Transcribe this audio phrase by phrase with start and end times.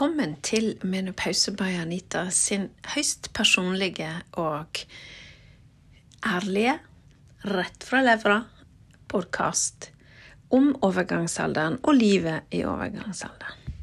[0.00, 2.62] Velkommen til Menopause by Anita sin
[2.94, 4.08] høyst personlige
[4.40, 4.78] og
[6.24, 6.78] ærlige,
[7.44, 8.38] rett fra levra
[9.12, 9.90] podkast
[10.56, 13.76] om overgangsalderen og livet i overgangsalderen.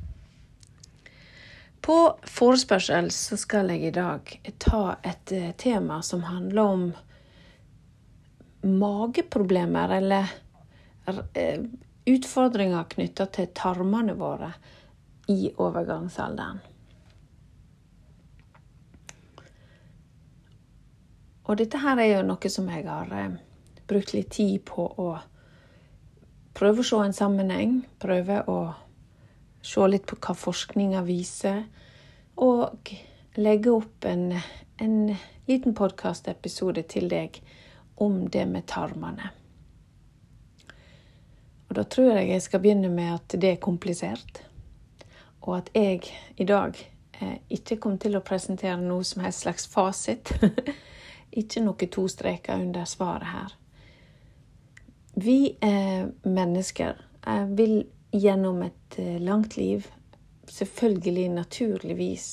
[1.86, 2.00] På
[2.40, 6.88] forespørsel så skal jeg i dag ta et eh, tema som handler om
[8.66, 10.34] mageproblemer, eller
[11.38, 11.62] eh,
[12.10, 14.50] utfordringer knytta til tarmene våre
[15.28, 16.60] i overgangsalderen.
[21.48, 23.38] Og dette her er jo noe som jeg har eh,
[23.88, 25.08] brukt litt tid på å
[26.58, 27.80] prøve å se en sammenheng.
[28.04, 28.58] Prøve å
[29.64, 31.64] se litt på hva forskninga viser.
[32.44, 32.92] Og
[33.40, 34.34] legge opp en,
[34.84, 34.98] en
[35.48, 37.40] liten podkastepisode til deg
[38.04, 39.32] om det med tarmene.
[41.68, 44.44] Og da tror jeg jeg skal begynne med at det er komplisert
[45.48, 46.04] og at jeg
[46.38, 46.76] i dag
[47.22, 50.34] eh, ikke kom til å presentere noe som helst slags fasit.
[51.42, 53.54] ikke noe to streker under svaret her.
[55.18, 57.80] Vi eh, mennesker eh, vil
[58.12, 59.88] gjennom et eh, langt liv
[60.52, 62.28] selvfølgelig, naturligvis,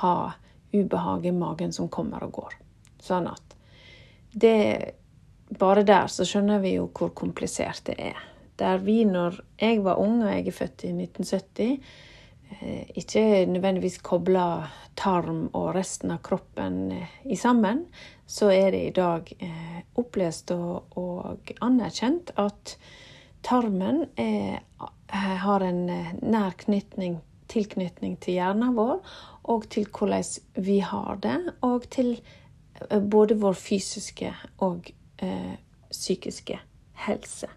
[0.00, 0.32] ha
[0.72, 2.56] ubehag i magen som kommer og går.
[3.02, 3.56] Sånn at
[4.32, 4.56] det
[5.50, 8.18] Bare der så skjønner vi jo hvor komplisert det er.
[8.54, 12.09] Der vi, når jeg var ung, og jeg er født i 1970 Eh,
[12.98, 14.66] ikke nødvendigvis kobler
[14.98, 17.84] tarm og resten av kroppen eh, i sammen,
[18.26, 22.76] så er det i dag eh, opplest og, og anerkjent at
[23.46, 24.60] tarmen er,
[25.10, 25.86] har en
[26.20, 29.00] nær knytning, tilknytning til hjernen vår,
[29.50, 32.18] og til hvordan vi har det, og til
[33.10, 34.34] både vår fysiske
[34.64, 34.92] og
[35.24, 35.56] eh,
[35.90, 36.60] psykiske
[37.06, 37.48] helse.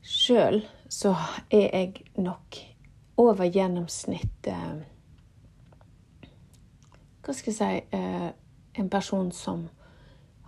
[0.00, 1.14] Sjøl så
[1.50, 2.56] er jeg nok
[3.20, 4.86] over gjennomsnittet
[7.20, 8.30] Hva skal jeg si eh,
[8.80, 9.68] En person som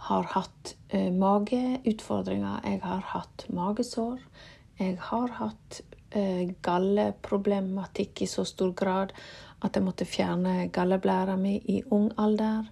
[0.08, 2.62] har hatt eh, mageutfordringer.
[2.66, 4.18] Jeg har hatt magesår.
[4.80, 5.80] Jeg har hatt
[6.10, 9.12] eh, galleproblematikk i så stor grad
[9.62, 12.66] at jeg måtte fjerne galleblæra mi i ung alder.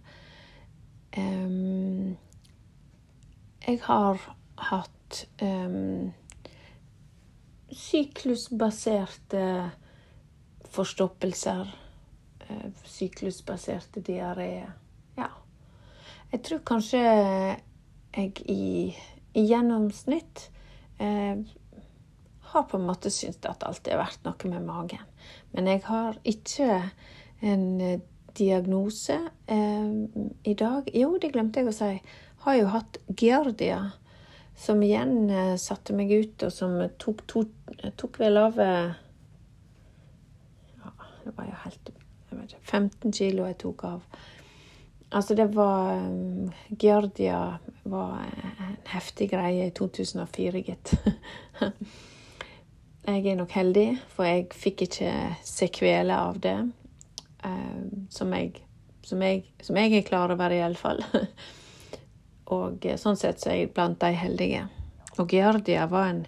[3.67, 4.19] Jeg har
[4.71, 5.25] hatt
[7.73, 9.71] syklusbaserte
[10.71, 11.71] forstoppelser.
[12.47, 14.67] Eh, syklusbaserte diaré.
[15.17, 15.31] Ja.
[16.33, 18.95] Jeg tror kanskje jeg i,
[19.35, 20.51] i gjennomsnitt
[20.99, 21.39] eh,
[22.51, 25.05] har på en måte syntes at alt er verdt noe med magen.
[25.55, 26.81] Men jeg har ikke
[27.47, 28.01] en eh,
[28.39, 29.93] diagnose eh,
[30.45, 30.91] i dag.
[30.95, 31.95] Jo, det glemte jeg å si.
[32.45, 33.81] Har jo hatt giardia
[34.61, 37.49] som igjen eh, satte meg ut, og som tok, tok,
[37.97, 38.93] tok vel av ja,
[41.25, 42.05] Det var jo helt ikke,
[42.63, 44.01] 15 kilo jeg tok av.
[45.11, 50.93] Altså, det var um, Giardia var en heftig greie i 2004, gitt.
[53.09, 55.13] jeg er nok heldig, for jeg fikk ikke
[55.47, 56.59] sekveler av det.
[58.13, 58.61] Som, jeg,
[59.03, 61.03] som, jeg, som jeg er klar over, iallfall.
[62.51, 64.67] Og eh, sånn sett så er jeg blant de heldige.
[65.19, 66.25] Og Giardia var en,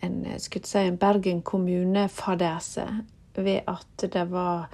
[0.00, 2.86] en, eh, si, en Bergen kommune-fadese
[3.34, 4.72] ved at det var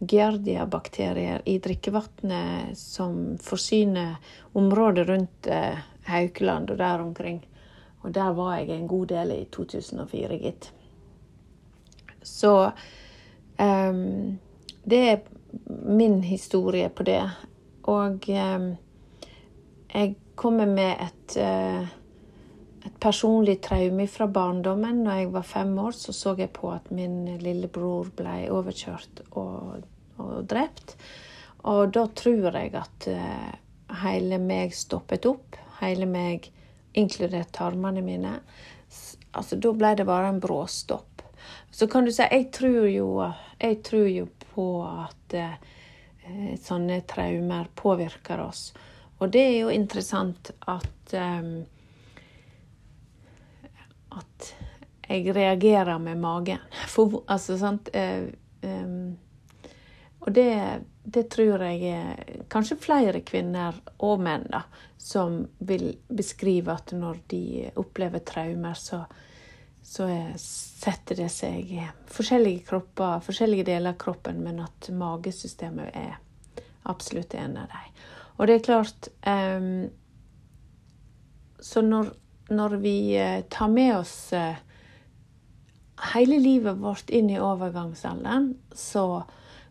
[0.00, 4.16] Giardia-bakterier i drikkevannet som forsyner
[4.56, 5.78] området rundt eh,
[6.08, 7.42] Haukeland og der omkring.
[8.00, 10.70] Og der var jeg en god del i 2004, gitt.
[12.22, 12.70] Så
[13.60, 14.38] um,
[14.84, 15.20] det er
[15.84, 17.22] min historie på det.
[17.82, 18.70] Og um,
[19.94, 21.82] jeg kommer med et, eh,
[22.86, 25.02] et personlig traume fra barndommen.
[25.04, 29.82] Når jeg var fem år, så så jeg på at min lillebror ble overkjørt og,
[30.16, 30.96] og drept.
[31.68, 33.50] Og da tror jeg at uh,
[34.00, 35.58] hele meg stoppet opp.
[35.82, 36.48] Hele meg,
[36.96, 38.38] inkludert tarmene mine.
[39.36, 41.20] Altså, da ble det bare en bråstopp.
[41.70, 43.10] Så kan du si jeg tror jo,
[43.60, 48.70] jeg tror jo på at eh, sånne traumer påvirker oss.
[49.20, 51.64] Og det er jo interessant at um,
[54.10, 54.52] At
[55.10, 56.62] jeg reagerer med magen.
[56.88, 58.30] For, altså, sant uh,
[58.62, 59.18] um,
[60.20, 60.52] Og det,
[61.04, 64.62] det, tror jeg er kanskje flere kvinner og menn da,
[65.00, 69.00] som vil beskrive at når de opplever traumer, så,
[69.82, 76.18] så setter det seg i forskjellige kropper, forskjellige deler av kroppen, men at magesystemet er
[76.82, 77.96] absolutt en av dem.
[78.40, 79.90] Og det er klart um,
[81.60, 82.14] Så når,
[82.48, 84.56] når, vi uh, tar med oss uh,
[86.14, 89.22] hele livet vårt inn i overgangsalderen, så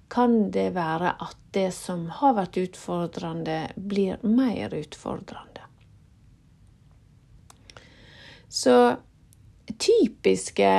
[0.10, 5.65] kan det være at det som har vært utfordrende, blir mer utfordrende.
[8.50, 8.95] Så
[9.77, 10.69] typiske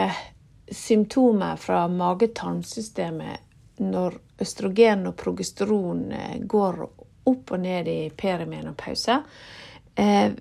[0.71, 6.83] symptomer fra mage-tarmsystemet når østrogen og progesteron eh, går
[7.31, 9.21] opp og ned i perimenopause,
[9.97, 10.33] eh,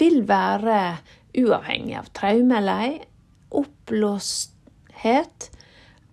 [0.00, 0.80] vil være
[1.36, 2.96] uavhengig av traume eller ei,
[3.56, 5.50] oppblåsthet,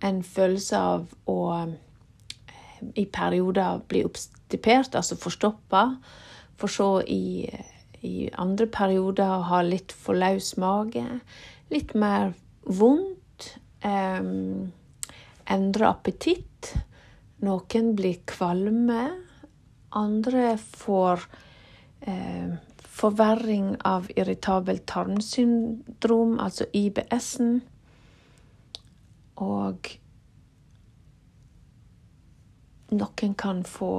[0.04, 1.74] en følelse av å eh,
[3.00, 5.86] i perioder bli oppstipert, altså forstoppa,
[6.60, 7.48] for så i,
[8.04, 11.04] i andre perioder å ha litt for løs mage,
[11.72, 12.34] litt mer
[12.64, 13.20] vondt.
[13.84, 14.20] eh,
[15.50, 16.72] endre appetitt.
[17.44, 19.02] Noen blir kvalme.
[19.94, 21.26] Andre får
[22.00, 22.54] eh,
[22.94, 27.60] forverring av irritabelt tarmsyndrom, altså IBS-en.
[29.42, 29.90] Og
[32.94, 33.94] noen kan få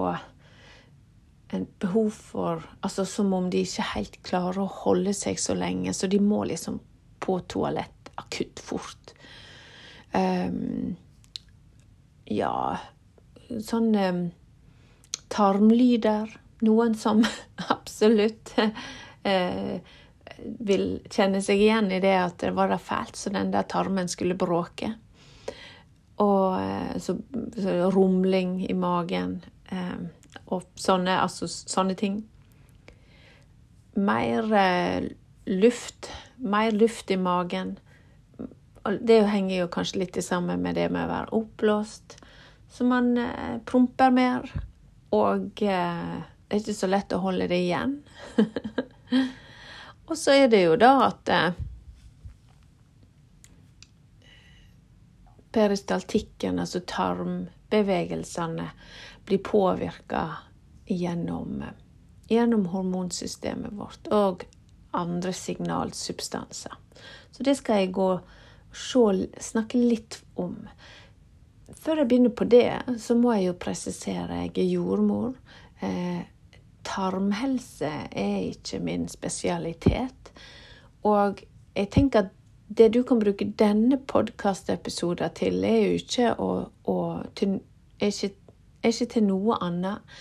[1.56, 5.94] en behov for Altså som om de ikke helt klarer å holde seg så lenge,
[5.94, 6.80] så de må liksom
[7.26, 9.14] på toalett akutt fort.
[10.16, 10.96] Um,
[12.32, 12.78] ja,
[13.50, 14.06] sånne
[15.36, 16.32] tarmlyder.
[16.66, 17.24] Noen som
[17.76, 18.54] absolutt
[19.24, 19.80] eh,
[20.60, 24.10] vil kjenne seg igjen i det at det var da fælt så den der tarmen
[24.12, 24.94] skulle bråke.
[26.24, 27.18] Og eh, så,
[27.58, 29.42] så, rumling i magen
[29.72, 30.08] eh,
[30.52, 32.22] og sånne, altså, sånne ting.
[33.96, 35.10] Mer eh,
[35.52, 36.12] luft.
[36.40, 37.78] Mer luft i magen
[39.02, 42.18] det henger jo kanskje litt sammen med det med å være oppblåst.
[42.70, 44.50] Så man eh, promper mer.
[45.14, 46.16] Og eh,
[46.48, 47.98] det er ikke så lett å holde det igjen.
[50.08, 51.58] og så er det jo da at eh,
[55.56, 58.70] peristaltikken, altså tarmbevegelsene,
[59.26, 60.26] blir påvirka
[60.86, 61.64] gjennom,
[62.30, 64.46] gjennom hormonsystemet vårt og
[64.96, 66.76] andre signalsubstanser.
[67.32, 68.10] Så det skal jeg gå
[68.76, 70.60] se, snakke litt om.
[71.74, 72.70] Før jeg begynner på det,
[73.02, 75.34] så må jeg jo presisere jeg er jordmor.
[75.82, 76.22] Eh,
[76.86, 80.32] tarmhelse er ikke min spesialitet.
[81.04, 81.42] Og
[81.76, 82.34] jeg tenker at
[82.78, 86.50] det du kan bruke denne podkastepisoden til, er jo ikke, å,
[86.86, 86.98] å,
[87.36, 87.60] til,
[88.00, 88.34] er ikke,
[88.84, 90.18] er ikke til noe annet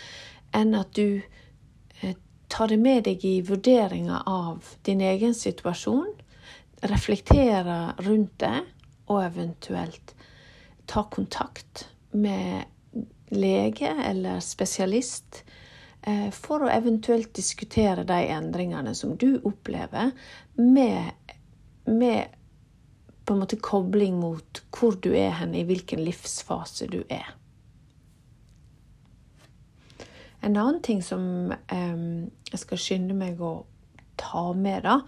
[0.54, 1.20] enn at du
[2.00, 2.16] eh,
[2.48, 6.12] tar det med deg i vurderinga av din egen situasjon
[6.84, 8.60] reflekterer rundt det,
[9.06, 10.13] og eventuelt
[10.86, 12.64] ta kontakt med
[13.34, 15.44] lege eller spesialist
[16.02, 20.12] eh, for å eventuelt diskutere de endringene som du opplever,
[20.54, 21.34] med,
[21.84, 22.34] med
[23.24, 27.34] på en måte kobling mot hvor du er hen, i hvilken livsfase du er.
[30.44, 32.02] En annen ting som eh,
[32.50, 33.62] jeg skal skynde meg å
[34.20, 35.00] ta med, da,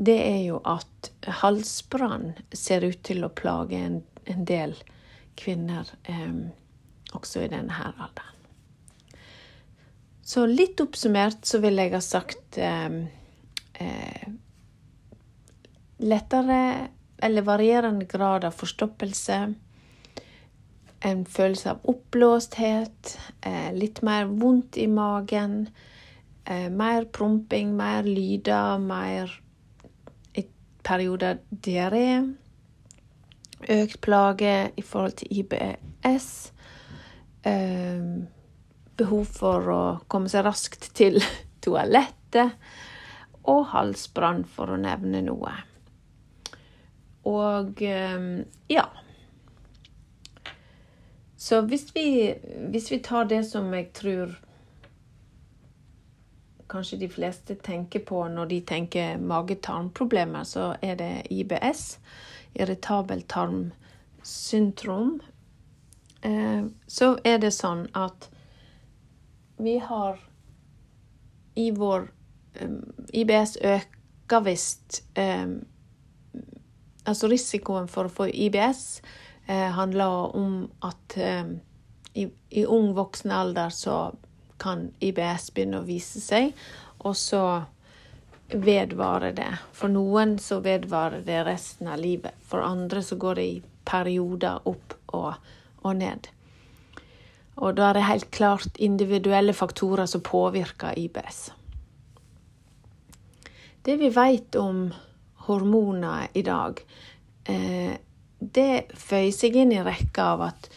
[0.00, 1.10] det er jo at
[1.42, 4.72] halsbrann ser ut til å plage en, en del
[5.40, 5.88] kvinner
[7.16, 8.36] også i denne alderen.
[10.30, 14.28] Så litt oppsummert så vil jeg ha sagt eh,
[15.98, 16.60] lettere
[17.20, 19.40] eller varierende grad av forstoppelse.
[21.00, 25.68] En følelse av oppblåsthet, eh, litt mer vondt i magen.
[26.44, 29.34] Eh, mer promping, mer lyder, mer
[30.34, 30.44] i
[30.82, 32.36] perioder diaré,
[33.68, 36.52] økt plage i forhold til IBS,
[37.44, 38.04] eh,
[38.96, 41.20] behov for å komme seg raskt til
[41.64, 42.56] toalettet
[43.50, 45.54] og halsbrann, for å nevne noe.
[47.28, 48.28] Og eh,
[48.72, 48.86] ja.
[51.40, 52.34] Så hvis vi,
[52.70, 54.36] hvis vi tar det som jeg tror
[56.70, 61.98] kanskje de fleste tenker på når de tenker mage-tarmproblemer, så er det IBS,
[62.54, 65.20] irritabelt tarmsyndrom.
[66.22, 68.28] Eh, så er det sånn at
[69.60, 70.20] vi har
[71.54, 72.08] i vår
[73.14, 75.02] IBS øker visst
[77.08, 79.00] Altså risikoen for å få IBS
[79.48, 81.16] eh, handler om at
[82.14, 83.96] i ung voksen alder så
[84.60, 86.52] kan IBS begynne å vise seg,
[87.00, 87.42] og så
[88.52, 89.50] vedvarer det.
[89.72, 92.36] For noen så vedvarer det resten av livet.
[92.46, 95.34] For andre så går det i perioder opp og,
[95.82, 96.28] og ned.
[97.60, 101.50] Og da er det helt klart individuelle faktorer som påvirker IBS.
[103.84, 104.90] Det vi vet om
[105.46, 106.80] hormoner i dag,
[107.44, 107.96] eh,
[108.40, 110.70] det føyer seg inn i rekka av at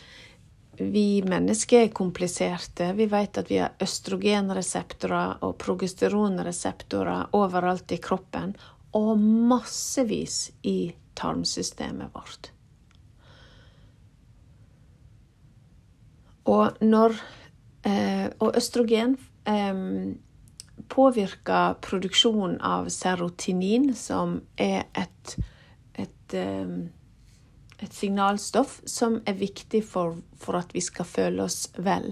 [0.78, 2.94] vi mennesker er kompliserte.
[2.98, 8.56] Vi vet at vi har østrogenreseptorer og progesteronreseptorer overalt i kroppen,
[8.94, 12.52] og massevis i tarmsystemet vårt.
[16.50, 17.16] Og når
[17.88, 20.16] eh, Og østrogen eh,
[20.90, 25.38] påvirker produksjonen av serotinin, som er et,
[25.96, 26.76] et eh,
[27.80, 32.12] et signalstoff som er viktig for, for, at vi skal føle oss vel.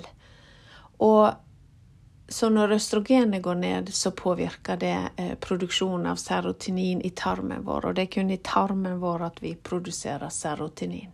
[1.01, 1.31] Og
[2.31, 7.89] så når østrogenet går ned, så påvirker det eh, produksjonen av serotinin i tarmen vår.
[7.89, 11.11] Og det er kun i tarmen vår at vi produserer serotinin.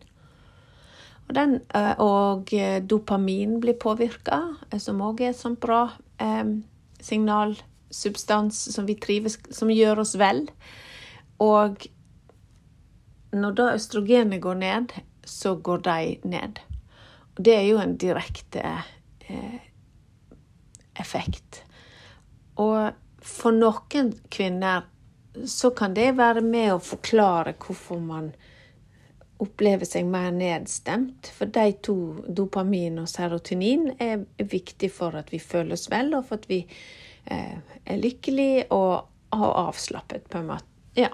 [1.27, 5.87] Og, den, eh, og eh, dopamin blir påvirka, eh, som òg er et sånt bra
[6.21, 6.53] eh,
[7.01, 10.45] signalsubstans som vi trives, som gjør oss vel.
[11.43, 11.89] Og
[13.31, 14.93] når da østrogenet går ned,
[15.27, 16.59] så går de ned.
[17.35, 18.63] Og det er jo en direkte
[19.27, 19.57] eh,
[20.99, 21.63] effekt.
[22.57, 24.87] Og for noen kvinner
[25.45, 28.31] så kan det være med å forklare hvorfor man
[29.43, 31.29] opplever seg mer nedstemt.
[31.35, 36.25] For de to, dopamin og serotonin, er viktig for at vi føler oss vel, og
[36.29, 36.63] for at vi
[37.29, 40.71] eh, er lykkelige og, og avslappet, på en måte.
[40.97, 41.11] Ja.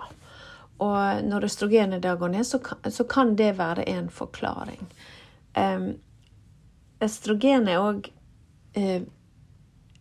[0.83, 4.87] Og når østrogenet da går ned, så kan, så kan det være en forklaring.
[5.55, 5.93] Um,
[7.03, 8.09] østrogen er òg
[8.77, 9.03] uh,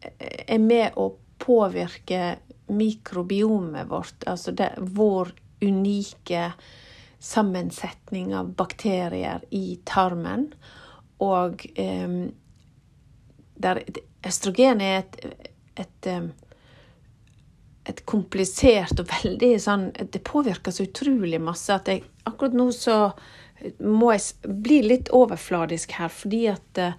[0.03, 1.13] er med å
[1.43, 2.39] påvirke
[2.73, 6.53] mikrobiomet vårt, altså det, vår unike
[7.23, 10.49] sammensetning av bakterier i tarmen.
[11.23, 12.33] Og um,
[13.63, 13.83] der,
[14.27, 15.21] østrogen er et,
[15.85, 16.33] et um,
[17.89, 22.99] et komplisert og veldig sånn Det påvirker så utrolig masse at jeg akkurat nå så
[23.79, 24.23] må jeg
[24.63, 26.93] bli litt overfladisk her, fordi at uh,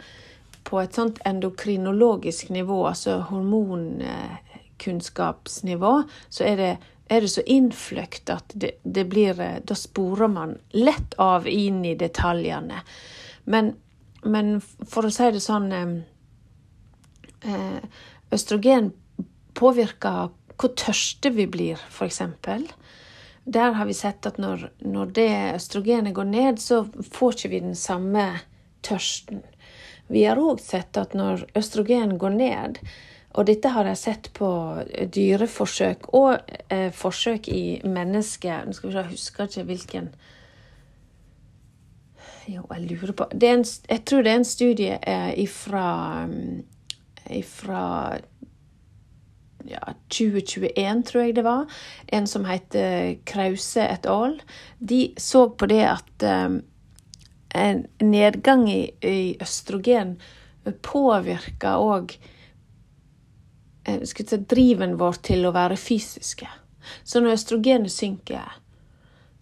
[0.63, 6.77] på et sånt endokrinologisk nivå, altså hormonkunnskapsnivå, så er det,
[7.11, 11.85] er det så innfløkt at det, det, blir eh, Da sporer man lett av inn
[11.85, 12.79] i detaljene.
[13.43, 13.75] Men,
[14.23, 15.67] men for å si det sånn
[17.43, 17.83] uh,
[18.31, 18.93] Østrogen
[19.53, 20.31] påvirker
[20.63, 22.21] hvor tørste vi blir, f.eks.
[23.43, 27.63] Der har vi sett at når, når, det østrogenet går ned, så får ikke vi
[27.65, 28.27] den samme
[28.83, 29.43] tørsten.
[30.07, 32.79] Vi har òg sett at når østrogen går ned,
[33.33, 34.47] og dette har jeg sett på
[35.15, 40.09] dyreforsøk og eh, forsøk i mennesker Nå skal vi se, jeg husker ikke hvilken
[42.45, 45.87] Jo, jeg lurer på en, Jeg tror det er en studie eh, ifra,
[47.25, 47.81] ifra
[49.69, 51.65] ja, 2021, tror jeg det var,
[52.07, 54.37] en som heter Krause et al.
[54.79, 56.61] De så på det at um,
[57.53, 60.17] en nedgang i, i østrogen
[60.83, 62.15] påvirker òg
[63.85, 66.47] eh, si, driven vår til å være fysiske.
[67.03, 68.57] Så når østrogenet synker,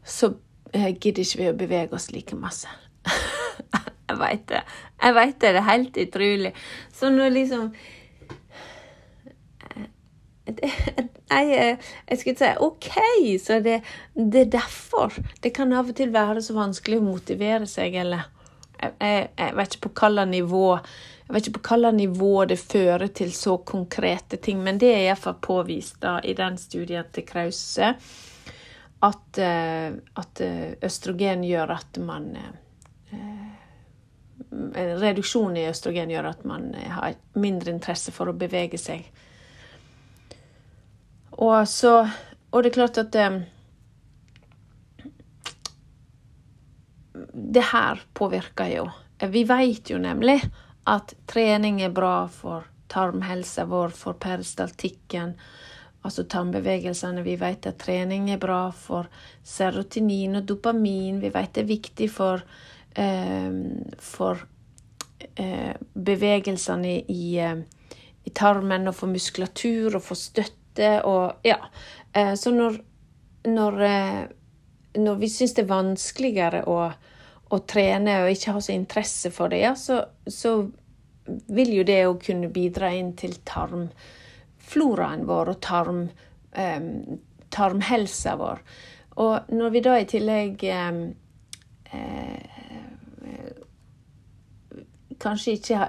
[0.05, 2.69] så uh, gidder ikke vi å bevege oss like masse.
[4.09, 4.61] jeg veit det.
[5.01, 5.55] Jeg veit det.
[5.55, 6.53] Det er helt utrolig.
[6.93, 7.71] Så når liksom
[11.31, 12.89] Nei, jeg skulle si OK,
[13.39, 13.81] så det,
[14.15, 15.13] det, er derfor.
[15.41, 18.25] Det kan av og til være så vanskelig å motivere seg, eller
[18.81, 20.65] jeg, jeg, jeg vet ikke på hvilket nivå
[21.31, 25.05] jeg vet ikke på hvilket nivå det fører til så konkrete ting, men det er
[25.05, 27.93] iallfall påvist da, i den studien til Krause
[29.01, 32.51] at, eh, at eh, østrogen gjør at man eh,
[35.01, 39.07] reduksjon i østrogen gjør at man har mindre interesse for å bevege seg
[41.41, 41.95] og så
[42.51, 43.45] Og det er klart at det,
[47.31, 48.89] det her påvirker jo.
[49.31, 50.41] Vi vet jo nemlig
[50.91, 55.35] at trening er bra for tarmhelsa vår, for peristaltikken,
[56.03, 57.23] altså tarmbevegelsene.
[57.23, 59.09] Vi vet at trening er bra for
[59.43, 61.21] serotinin og dopamin.
[61.21, 62.43] Vi vet det er viktig for,
[62.95, 63.51] eh,
[63.99, 64.47] for
[65.37, 67.61] eh, bevegelsene i, eh,
[68.25, 71.57] i, tarmen og for muskulatur og for støtte lite og Ja.
[72.13, 72.81] Eh, så når,
[73.45, 74.27] når, eh,
[74.95, 76.91] når vi syns det er vanskeligere å,
[77.49, 80.69] å, trene og ikke ha så interesse for det, ja, så, så
[81.47, 86.09] vil jo det å kunne bidra inn til tarmfloraen vår og tarm,
[86.57, 88.59] um, tarmhelsa vår.
[89.15, 91.01] Og når vi da i tillegg um,
[91.93, 92.51] uh,
[95.21, 95.87] kanskje ikke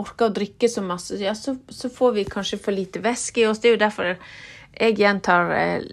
[0.00, 3.48] orker å drikke så masse, ja, så, så, får vi kanskje for lite væske i
[3.48, 3.60] oss.
[3.62, 4.12] Det er jo derfor
[4.80, 5.88] jeg gjentar eh,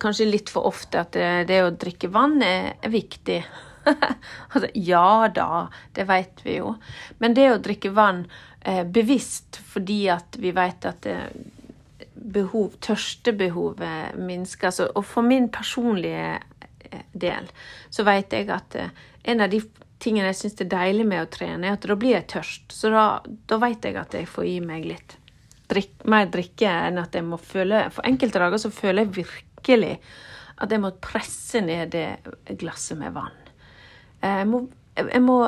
[0.00, 3.42] kanskje litt for ofte at det, det å drikke vann er, er viktig.
[4.52, 5.66] altså, ja da,
[5.96, 6.76] det vet vi jo.
[7.22, 8.24] Men det å drikke vann
[8.60, 11.28] eh, bevisst fordi at vi vet at eh,
[12.22, 14.70] behov, tørstebehovet minsker.
[14.70, 16.38] Altså, og for min personlige
[16.90, 17.48] eh, del
[17.90, 18.92] så vet jeg at eh,
[19.32, 19.62] en av de
[20.02, 22.74] tingene jeg syns er deilig med å trene, er at da blir jeg tørst.
[22.74, 25.16] Så da, da vet jeg at jeg får i meg litt
[25.72, 29.94] drikk, mer drikke enn at jeg må føle For enkelte dager så føler jeg virkelig
[30.62, 33.38] at jeg må presse ned det glasset med vann.
[34.20, 34.60] Eh, jeg må,
[34.98, 35.38] jeg må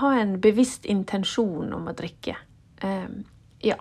[0.00, 2.36] ha en bevisst intensjon om å drikke.
[2.84, 3.08] Eh,
[3.66, 3.78] ja.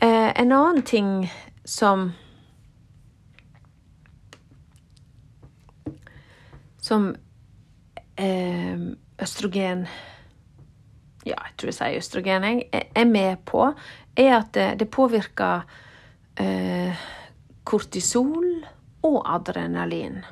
[0.00, 1.30] Eh, en annen ting
[1.64, 2.12] som
[6.80, 7.10] Som
[9.22, 9.86] østrogen
[11.26, 13.66] Ja, jeg tror jeg sier østrogen, jeg er med på,
[14.16, 15.66] er at det, påvirker
[16.40, 17.02] eh,
[17.68, 18.64] kortisol
[19.04, 20.22] og adrenalin.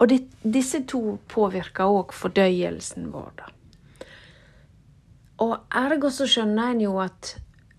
[0.00, 3.28] Og det, disse to påvirker òg fordøyelsen vår.
[3.36, 3.50] Da.
[5.44, 7.34] Og ergo så skjønner en jo at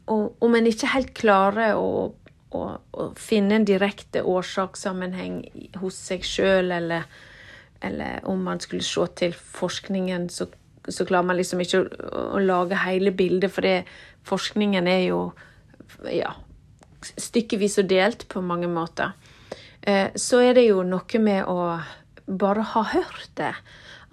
[0.07, 2.11] om en ikke helt klarer å,
[2.55, 5.41] å, å finne en direkte årsakssammenheng
[5.81, 7.09] hos seg sjøl, eller,
[7.81, 10.47] eller, om man skulle se til forskningen, så,
[10.87, 13.83] så klarer man liksom ikke å, å lage hele bildet, for det,
[14.27, 15.21] forskningen er jo
[16.11, 16.33] ja,
[17.01, 19.13] stykkevis og delt på mange måter.
[19.81, 21.77] Eh, så er det jo noe med å
[22.27, 23.53] bare ha hørt det.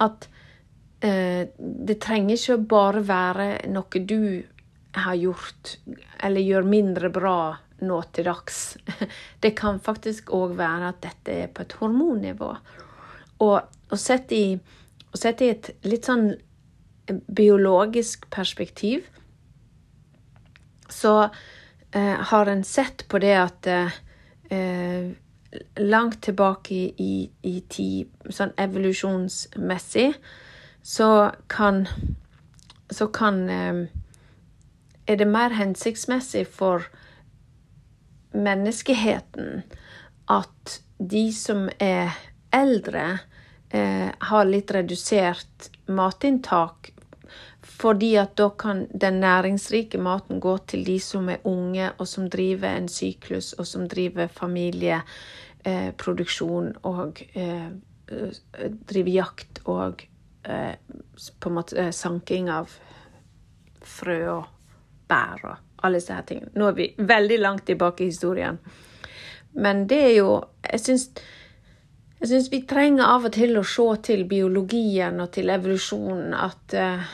[0.04, 0.28] At
[1.04, 4.44] eh, det trenger ikke bare være noe du
[4.94, 5.76] har gjort
[6.22, 7.38] eller gjør mindre bra
[7.84, 8.76] nå til dags.
[9.42, 12.52] Det kan faktisk òg være at dette er på et hormonnivå.
[13.42, 13.60] Og,
[13.90, 14.54] og sett, i,
[15.10, 16.32] og sett i et litt sånn
[17.28, 19.04] biologisk perspektiv
[20.88, 21.28] så
[21.90, 25.10] eh, har en sett på det at eh,
[25.76, 30.12] langt tilbake i, i, i tid, sånn evolusjonsmessig,
[30.84, 31.08] så
[31.48, 31.86] kan
[32.92, 33.86] så kan eh,
[35.06, 36.86] Er det mer hensiktsmessig for
[38.32, 39.62] menneskeheten
[40.32, 42.14] at de som er
[42.56, 43.18] eldre,
[43.74, 46.90] eh, har litt redusert matinntak
[47.64, 52.30] fordi at da kan den næringsrike maten gå til de som er unge, og som
[52.30, 57.70] driver en syklus, og som driver familieproduksjon eh, og eh,
[58.88, 60.06] driver jakt og
[60.44, 60.74] eh,
[61.40, 62.70] på en måte eh, sanking av
[63.84, 64.44] frø og
[65.08, 66.52] bær og alle disse her tingene.
[66.56, 68.58] Nå er vi veldig langt tilbake i historien.
[69.54, 71.10] Men det er jo Jeg syns
[72.24, 76.72] jeg syns vi trenger av og til å se til biologien og til evolusjonen at,
[76.72, 77.10] eh,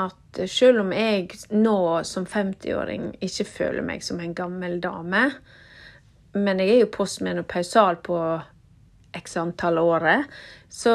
[0.00, 1.76] at selv om jeg nå
[2.08, 5.26] som 50-åring ikke føler meg som en gammel dame,
[6.32, 8.18] men jeg er jo postmenopausal på
[9.14, 10.32] x antall året,
[10.72, 10.94] så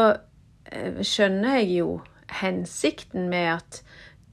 [0.66, 2.00] eh, skjønner jeg jo
[2.42, 3.84] hensikten med at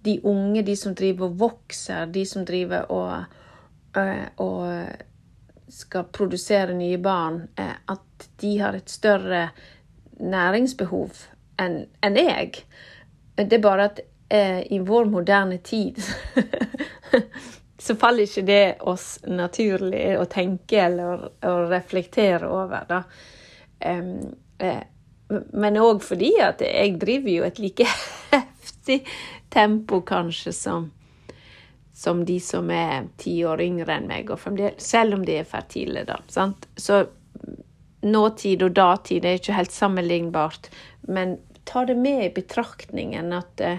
[0.08, 3.36] de unge, de som driver og vokser, de som driver og,
[4.00, 5.05] eh, og
[5.68, 9.48] skal produsere nye barn, at de har et større
[10.20, 11.24] næringsbehov
[11.60, 12.62] enn en jeg.
[13.36, 14.00] Det er bare at
[14.32, 16.00] eh, i vår moderne tid
[17.86, 22.86] så faller ikke det oss naturlig å tenke eller å reflektere over.
[22.88, 23.02] da.
[23.86, 24.84] Um, eh,
[25.52, 27.88] men òg fordi at jeg driver jo et like
[28.32, 29.02] heftig
[29.52, 30.90] tempo kanskje som,
[31.96, 34.28] som de som er ti år yngre enn meg,
[34.76, 36.02] selv om de er fertile.
[36.04, 36.66] da, sant?
[36.76, 37.06] Så
[38.04, 40.68] nåtid og datid er ikke helt sammenlignbart,
[41.08, 43.78] men ta det med i betraktningen at det,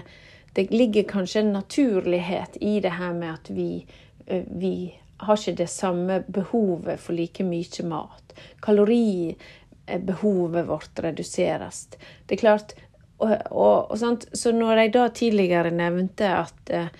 [0.56, 3.86] det ligger kanskje en naturlighet i det her med at vi,
[4.26, 8.34] eh, vi har ikke det samme behovet for like mye mat.
[8.66, 11.86] Kaloribehovet vårt reduseres.
[12.26, 12.74] Det er klart
[13.18, 13.98] og, og, og
[14.32, 16.90] Så når jeg da tidligere nevnte at eh,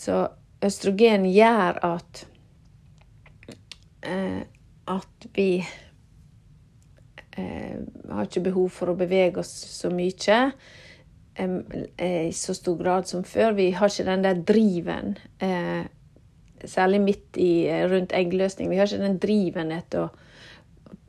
[0.00, 0.24] så
[0.64, 2.24] østrogen gjør at
[4.02, 4.42] eh,
[4.90, 5.62] at vi
[8.10, 10.40] har ikke behov for å bevege oss så mye.
[11.96, 13.52] Eh, i så stor grad som før.
[13.56, 15.84] Vi har ikke den der driven, eh,
[16.64, 18.68] særlig midt i, eh, rundt eggløsning.
[18.70, 20.10] Vi har ikke den driven etter å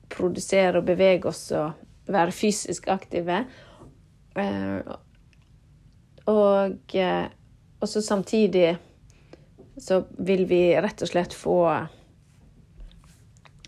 [0.09, 1.73] produsere og bevege oss og
[2.07, 3.45] være fysisk aktive.
[6.27, 6.95] Og,
[7.81, 8.77] og så samtidig
[9.81, 11.57] så vil vi rett og slett få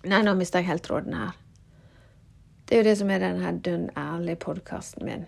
[0.04, 1.32] Nei, nå mista jeg helt tråden her.
[2.67, 5.21] Det er jo det som er denne dønn ærlige podkasten min.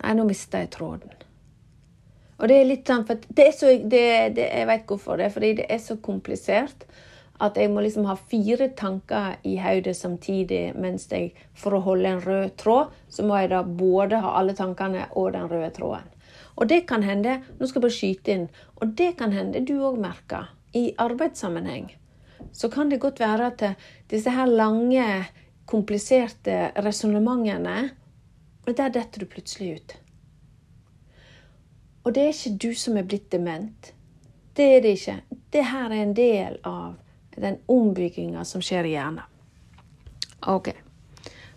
[0.00, 1.14] Nei, nå mista jeg tråden.
[2.40, 4.02] Og det er litt sånn, for det er så det,
[4.34, 6.86] det, Jeg vet hvorfor det er, fordi det er så komplisert
[7.40, 12.10] at jeg må liksom ha fire tanker i hodet samtidig mens jeg For å holde
[12.10, 16.10] en rød tråd, så må jeg da både ha alle tankene og den røde tråden.
[16.60, 18.48] Og det kan hende Nå skal jeg bare skyte inn.
[18.80, 20.52] Og det kan hende du òg merker.
[20.76, 21.90] I arbeidssammenheng
[22.52, 23.62] så kan det godt være at
[24.10, 25.26] disse her lange,
[25.66, 27.90] kompliserte resonnementene
[28.66, 29.96] Der detter du plutselig ut.
[32.04, 33.92] Og det er ikke du som er blitt dement.
[34.56, 35.16] Det er det ikke.
[35.52, 36.94] Det her er en del av
[37.36, 39.24] den ombygginga som skjer i hjernen.
[40.46, 40.70] OK.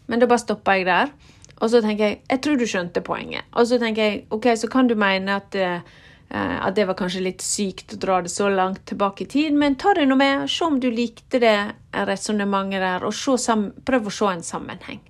[0.07, 1.13] Men da bare stopper jeg der.
[1.61, 3.45] Og så tenker jeg jeg tror du skjønte poenget.
[3.53, 5.99] Og så tenker jeg OK, så kan du mene at, uh,
[6.33, 9.77] at det var kanskje litt sykt å dra det så langt tilbake i tid, men
[9.79, 10.47] ta det nå med.
[10.51, 11.57] Se om du likte det
[11.93, 15.03] resonnementet der, og prøv å se en sammenheng.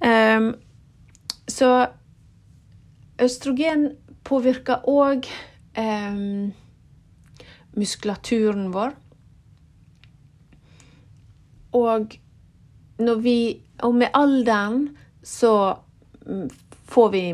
[0.00, 0.54] Um,
[1.50, 1.70] så
[3.20, 3.90] østrogen
[4.24, 5.28] påvirker òg
[5.76, 6.52] um,
[7.76, 8.94] muskulaturen vår.
[11.76, 12.16] Og
[13.00, 13.36] når vi
[13.86, 14.90] Og med alderen
[15.22, 15.54] så
[16.26, 16.48] mm,
[16.90, 17.24] får vi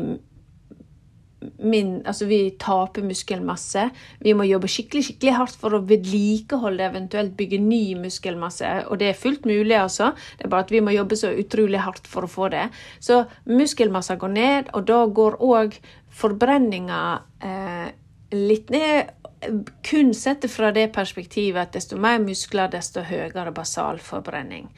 [1.61, 3.87] min, altså vi taper muskelmasse.
[4.25, 8.71] Vi må jobbe skikkelig skikkelig hardt for å vedlikeholde, eventuelt bygge ny muskelmasse.
[8.89, 10.11] Og det er fullt mulig, altså.
[10.37, 12.67] Det er bare at vi må jobbe så utrolig hardt for å få det.
[12.99, 15.77] Så muskelmassa går ned, og da går òg
[16.17, 17.01] forbrenninga
[17.45, 17.87] eh,
[18.33, 19.13] litt ned
[19.83, 24.69] kun sett fra det perspektivet at desto mer muskler, desto høyere basalforbrenning.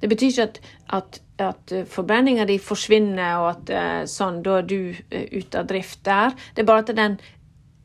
[0.00, 0.60] Det betyr ikke at,
[0.98, 5.68] at, at forbrenninga di forsvinner, og at eh, sånn, da er du eh, ute av
[5.70, 6.34] drift der.
[6.54, 7.20] Det er bare at den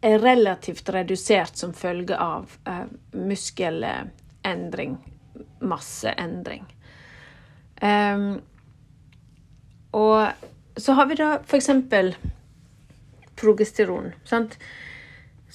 [0.05, 2.85] er relativt redusert som følge av uh,
[3.17, 4.97] muskelendring,
[5.65, 6.67] masseendring.
[7.81, 8.27] Um,
[9.97, 11.71] og så har vi da f.eks.
[13.39, 14.13] progesteron.
[14.23, 14.59] sant?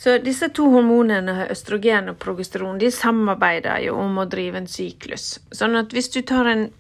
[0.01, 5.35] Så disse to hormonene, østrogen og progesteron, de samarbeider jo om å drive en syklus.
[5.53, 6.71] Sånn at hvis du tar en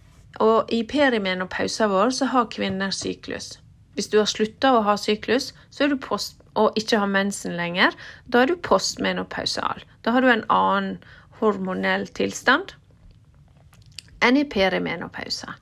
[0.41, 3.59] Og i perimenopausen vår så har kvinner syklus.
[3.99, 7.57] Hvis du har slutta å ha syklus, så er du post og ikke har mensen
[7.59, 7.95] lenger,
[8.27, 9.83] da er du postmenopausal.
[10.03, 10.99] Da har du en annen
[11.41, 12.75] hormonell tilstand
[14.23, 15.57] enn i perimenopausa.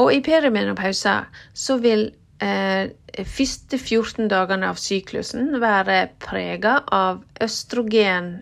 [0.00, 8.34] Og i perimenopausa så vil første 14 dagene av syklusen være prega av østrogen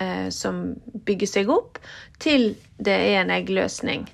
[0.00, 0.62] eh, som
[1.06, 1.80] bygger seg opp,
[2.22, 4.06] til det er en eggløsning.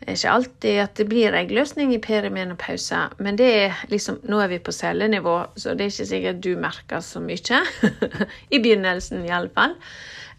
[0.00, 4.40] Det er ikke alltid at det blir eggløsning i perimenopause, men det er liksom, nå
[4.40, 7.60] er vi på cellenivå, så det er ikke sikkert du merker så mye.
[8.54, 9.76] I begynnelsen, iallfall.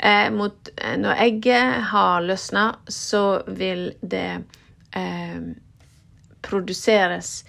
[0.02, 4.42] Eh, mot, eh, når egget har løsna, så vil det
[4.98, 5.38] eh,
[6.42, 7.44] produseres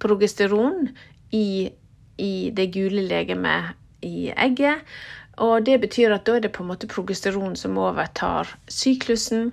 [0.00, 0.88] progesteron
[1.32, 1.70] i,
[2.18, 4.86] i det gule legemet i egget.
[5.40, 9.52] Og det betyr at da er det på en måte progesteron som overtar syklusen.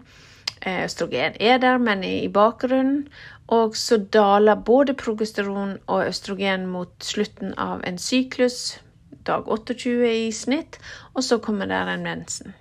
[0.62, 3.08] Eh, østrogen er der, men i bakgrunnen.
[3.48, 8.82] Og så daler både progesteron og østrogen mot slutten av en syklus,
[9.28, 10.80] dag 28 i snitt,
[11.14, 12.54] og så kommer der en mensen.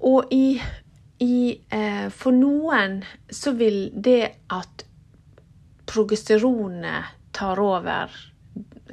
[0.00, 0.58] Og i,
[1.22, 4.84] i, eh, for noen så vil det at
[5.86, 8.10] progesteronet tar over,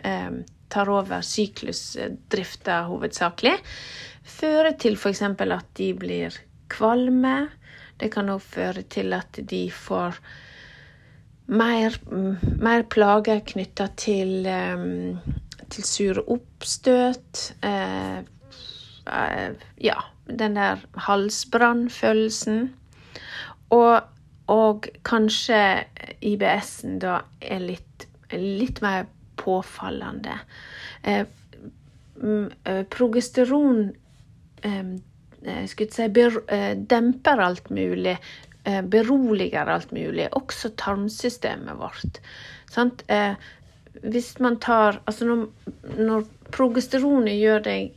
[0.04, 0.32] eh,
[0.70, 3.58] tar over syklusdrifta hovedsakelig,
[4.24, 5.22] fører til f.eks.
[5.22, 6.38] at de blir
[6.72, 7.50] kvalme.
[8.00, 10.18] Det kan òg føre til at de får
[11.52, 11.98] mer,
[12.62, 15.20] mer plager knytta til, um,
[15.70, 17.52] til sure oppstøt.
[17.64, 18.24] Uh,
[19.06, 22.72] uh, ja, den der halsbrannfølelsen.
[23.70, 24.02] Og
[24.52, 25.62] og kanskje
[26.28, 29.08] IBS-en da er litt, litt mer
[29.40, 30.38] påfallende.
[31.04, 31.26] Eh,
[32.22, 33.92] eh progesteron
[34.64, 34.92] eh,
[35.42, 38.18] eh skulle si, ber, eh, demper alt mulig.
[38.64, 40.28] Eh, beroliger alt mulig.
[40.32, 42.22] Også tarmsystemet vårt.
[42.70, 43.04] Sant?
[44.02, 45.48] hvis man tar Altså når,
[45.98, 47.92] når progesteronet gjør deg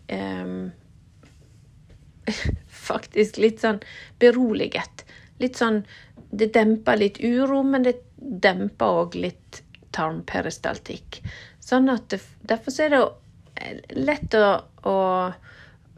[2.89, 3.79] faktisk litt sånn
[4.19, 5.05] beroliget.
[5.39, 5.85] Litt sånn
[6.39, 9.63] det demper litt uro, men det demper òg litt
[9.95, 11.21] tarmperistaltikk.
[11.63, 13.03] Sånn at det, Derfor er det
[13.57, 14.47] eh, lett å,
[14.85, 14.97] å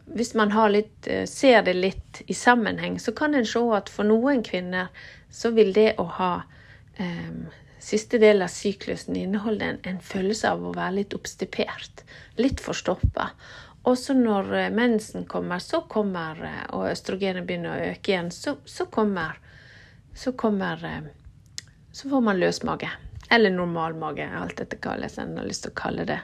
[0.07, 4.07] Hvis man litt, eh, ser det litt i sammenheng, så kan en se at for
[4.07, 4.87] noen kvinner
[5.29, 6.33] så vil det å ha
[6.99, 7.41] um,
[7.83, 12.05] siste del av syklusen inneholde en, en, følelse av å være litt oppstipert,
[12.39, 13.33] litt forstoppa.
[13.91, 16.39] Også når mensen kommer, så kommer,
[16.71, 19.35] og østrogenet begynner å øke igjen, så, så kommer
[20.17, 21.01] så kommer eh,
[21.91, 22.89] Så får man løs mage.
[23.29, 26.21] Eller normal mage, alt etter hva en har lyst til å kalle det.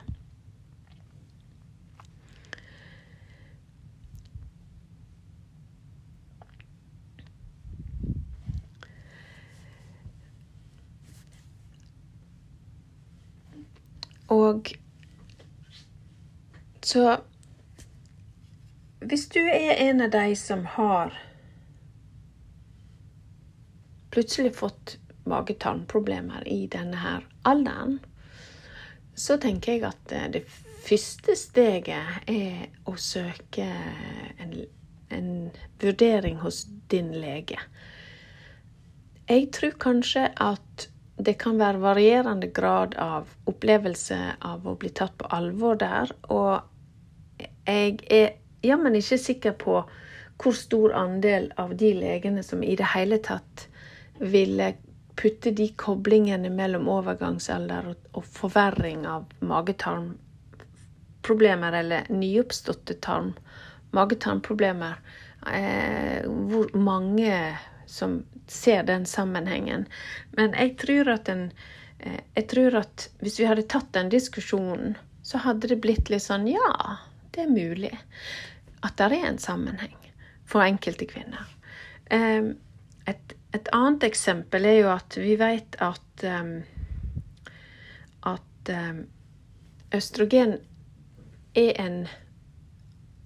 [14.34, 14.74] Og
[16.82, 17.20] så
[19.00, 21.14] Hvis du er en av de som har
[24.14, 24.98] plutselig fått
[25.30, 28.00] mage-tarmproblemer i denne her alderen,
[29.16, 30.44] så tenker jeg at eh, det
[30.84, 33.66] første steget er å søke
[34.42, 34.56] en,
[35.14, 35.30] en
[35.82, 37.60] vurdering hos din lege.
[39.30, 40.90] Jeg tror kanskje at
[41.24, 46.12] det kan være varierende grad av opplevelse av å bli tatt på alvor der.
[46.34, 48.34] Og jeg er
[48.66, 49.78] jammen ikke sikker på
[50.42, 53.68] hvor stor andel av de legene som i det hele tatt
[54.20, 54.74] ville
[55.16, 63.34] putte de koblingene mellom overgangsalder og forverring av magetarmproblemer, eller nyoppståtte tarm,
[63.94, 64.94] magetarmproblemer,
[65.54, 69.86] eh, hvor mange som ser den sammenhengen.
[70.32, 71.52] Men jeg tror at en
[72.00, 76.26] eh, jeg tror at hvis vi hadde tatt den diskusjonen, så hadde det blitt litt
[76.26, 76.98] sånn Ja,
[77.32, 77.98] det er mulig
[78.84, 79.96] at det er en sammenheng
[80.50, 81.46] for enkelte kvinner.
[82.12, 82.44] Eh,
[83.08, 86.26] et et annet eksempel er jo at vi vet at,
[88.30, 88.72] at
[89.94, 90.58] østrogen
[91.56, 92.08] er en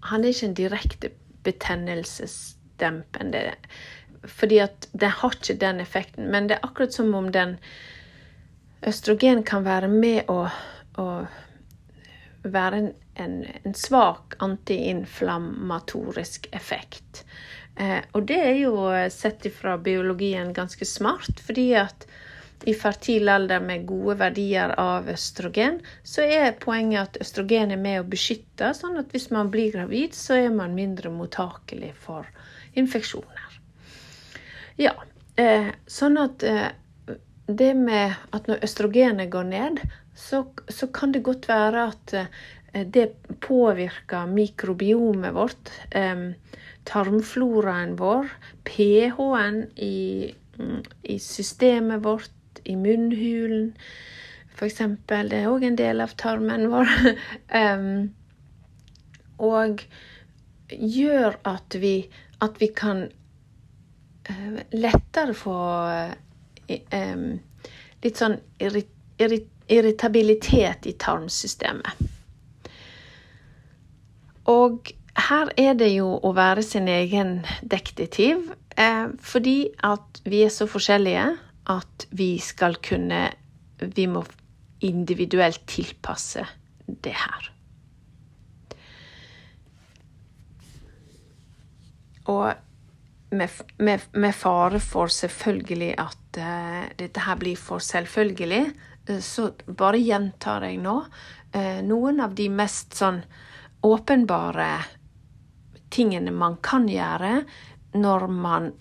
[0.08, 1.10] Han er ikke en direkte
[1.44, 3.52] betennelsesdempende.
[4.24, 6.32] Fordi at det har ikke den effekten.
[6.32, 7.58] Men det er akkurat som om den
[8.88, 10.48] østrogen kan være med å,
[10.98, 11.26] å
[12.44, 17.26] være en, en, en svak antiinflammatorisk effekt.
[17.78, 22.08] Eh, og det er jo eh, sett ifra biologien ganske smart, fordi at
[22.66, 28.02] i fertil alder med gode verdier av østrogen, så er poenget at østrogen er med
[28.02, 32.26] å beskytte, sånn at hvis man blir gravid, så er man mindre mottakelig for
[32.74, 33.60] infeksjoner.
[34.82, 34.96] Ja,
[35.38, 36.42] eh, sånn at
[37.48, 39.84] det med at når østrogenet går ned,
[40.18, 42.16] så, så kan det godt være at
[42.90, 43.06] det
[43.46, 45.72] påvirker mikrobiomet vårt
[46.88, 48.30] tarmfloraen vår,
[48.68, 53.74] pH-en i, mm, i, systemet vårt, i munnhulen
[54.58, 54.82] f.eks.
[55.06, 56.94] Det er òg en del av tarmen vår.
[57.62, 58.08] um,
[59.38, 59.84] og
[60.72, 61.96] gjør at vi,
[62.42, 63.04] at vi kan
[64.32, 65.58] uh, lettere få
[65.94, 66.16] uh,
[66.74, 67.30] um,
[68.04, 68.90] litt sånn irrit,
[69.22, 72.06] irrit, irritabilitet i tarmsystemet.
[74.48, 80.54] Og her er det jo å være sin egen detektiv, eh, fordi at vi er
[80.54, 81.28] så forskjellige
[81.74, 83.28] at vi skal kunne
[83.78, 84.24] Vi må
[84.82, 86.42] individuelt tilpasse
[86.88, 87.52] det her.
[92.26, 92.54] Og
[93.38, 98.74] med, med, med fare for selvfølgelig at uh, dette her blir for selvfølgelig,
[99.12, 103.22] uh, så bare gjentar jeg nå uh, noen av de mest sånn
[103.86, 104.72] åpenbare
[105.94, 107.42] tingene man kan gjøre
[107.98, 108.72] når man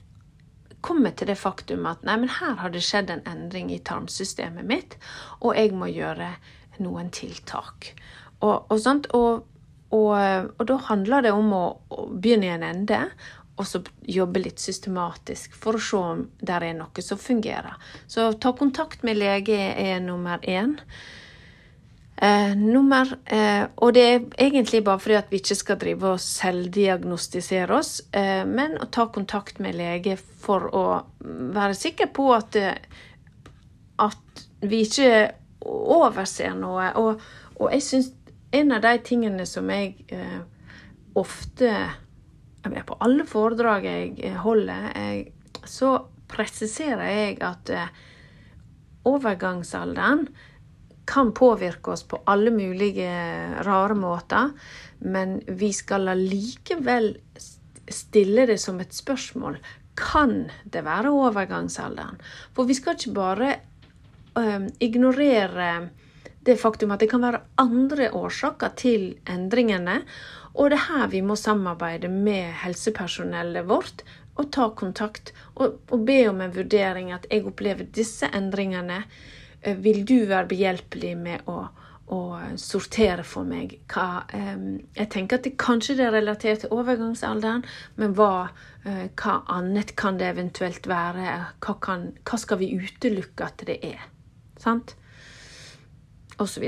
[0.87, 4.66] kommer til det faktum at nei, men her har det skjedd en endring i tarmsystemet
[4.66, 4.95] mitt,
[5.40, 6.35] og jeg må gjøre
[6.83, 7.90] noen tiltak.
[8.45, 9.47] Og, og,
[9.97, 10.12] og,
[10.61, 13.01] og da handler det om å, å begynne i en ende,
[13.57, 17.79] og så jobbe litt systematisk for å se om det er noe som fungerer.
[18.07, 20.77] Så ta kontakt med lege er nummer én.
[22.16, 26.22] Eh, nummer, eh, og det er egentlig bare fordi at vi ikke skal drive og
[26.24, 30.85] selvdiagnostisere oss, eh, men å ta kontakt med lege for å
[31.20, 32.79] være sikker på at, eh,
[34.00, 35.11] at vi ikke
[35.61, 36.88] overser noe.
[36.96, 37.20] Og,
[37.61, 38.11] og jeg syns
[38.57, 40.40] en av de tingene som jeg eh,
[41.16, 41.72] ofte
[42.87, 45.29] På alle foredrag jeg holder, jeg,
[45.70, 45.92] så
[46.26, 47.92] presiserer jeg at eh,
[49.07, 50.24] overgangsalderen
[51.07, 53.11] kan påvirke oss på alle mulige
[53.64, 54.51] rare måter,
[54.99, 57.12] men vi skal allikevel
[57.87, 59.61] stille det som et spørsmål.
[59.97, 62.19] Kan det være overgangsalderen?
[62.55, 63.53] For vi skal ikke bare
[64.38, 65.88] øh, ignorere
[66.47, 70.03] det faktum at det kan være andre årsaker til endringene.
[70.55, 74.05] Og det er her vi må samarbeide med helsepersonellet vårt
[74.37, 79.03] og ta kontakt og, og be om en vurdering at jeg opplever disse endringene
[79.74, 81.66] vil du være behjelpelig med å,
[82.14, 82.20] å
[82.61, 87.64] sortere for meg hva Jeg tenker at det kanskje det er relatert til overgangsalderen,
[87.96, 88.50] men hva,
[88.85, 91.40] eh, hva annet kan det eventuelt være?
[91.64, 94.07] Hva, kan, hva skal vi utelukke at det er?
[94.61, 94.96] Sant?
[96.37, 96.61] Og så.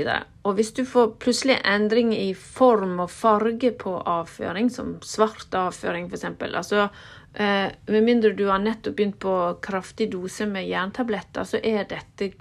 [0.43, 6.07] Og hvis du får plutselig endring i form og farge på avføring, som svart avføring
[6.09, 6.25] f.eks.
[6.47, 6.87] Altså,
[7.35, 12.31] eh, med mindre du har nettopp begynt på kraftig dose med jerntabletter, så er dette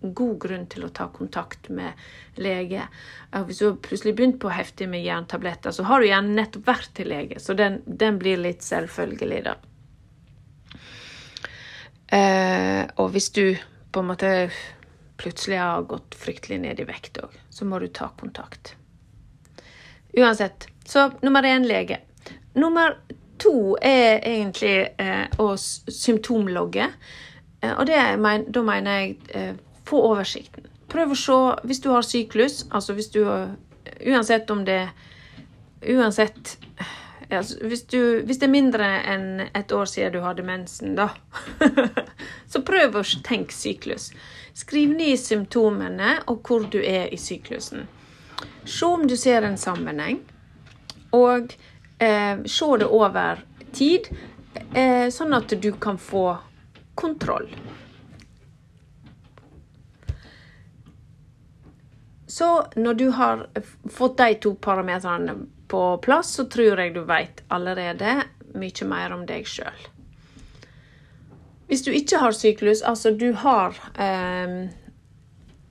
[0.00, 1.98] god grunn til å ta kontakt med
[2.38, 2.84] lege.
[3.32, 6.92] Hvis du har plutselig begynt på heftig med jerntabletter, så har du gjerne nettopp vært
[6.98, 9.56] til lege, så den, den blir litt selvfølgelig, da.
[12.08, 13.44] Eh, og hvis du
[13.92, 14.32] på en måte
[15.18, 18.76] plutselig har gått fryktelig ned i vekt òg, så må du ta kontakt.
[20.16, 20.68] Uansett.
[20.88, 22.00] Så nummer én lege.
[22.54, 22.96] Nummer
[23.38, 26.88] to er egentlig eh, å symptomlogge.
[27.60, 27.98] Eh, og det,
[28.54, 29.52] da mener jeg eh,
[29.88, 30.68] få oversikten.
[30.88, 33.24] Prøv å se hvis du har syklus, altså hvis du
[34.04, 34.82] Uansett om det
[35.80, 36.58] Uansett
[37.30, 41.10] altså hvis, du, hvis, det er mindre enn et år siden du hadde mensen, da,
[42.52, 44.10] så prøv å tenke syklus.
[44.56, 47.86] Skriv ned symptomene og hvor du er i syklusen.
[48.64, 50.22] Se om du ser en sammenheng,
[51.16, 51.52] og
[51.98, 54.08] eh, se det over tid,
[54.72, 56.30] eh, sånn at du kan få
[56.98, 57.48] kontroll.
[62.38, 63.46] Så når du har
[63.90, 65.34] fått de to parametrene
[65.68, 68.20] på plass, så tror jeg du vet allerede
[68.54, 69.88] mye mer om deg sjøl.
[71.68, 74.70] Hvis du ikke har syklus, altså du har eh,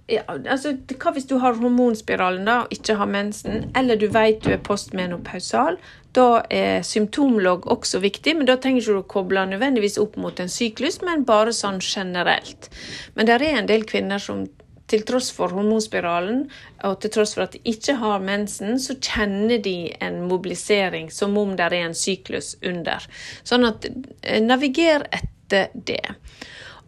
[0.07, 4.43] ja, altså, Hva hvis du har hormonspiralen da, og ikke har mensen, eller du vet
[4.43, 5.79] du er postmenopausal?
[6.15, 10.39] Da er symptomlogg også viktig, men da trenger du ikke å koble nødvendigvis opp mot
[10.39, 12.69] en syklus, men bare sånn generelt.
[13.15, 14.45] Men det er en del kvinner som
[14.87, 16.45] til tross for hormonspiralen
[16.87, 21.37] og til tross for at de ikke har mensen, så kjenner de en mobilisering som
[21.39, 23.03] om det er en syklus under.
[23.47, 26.03] Sånn at eh, naviger etter det.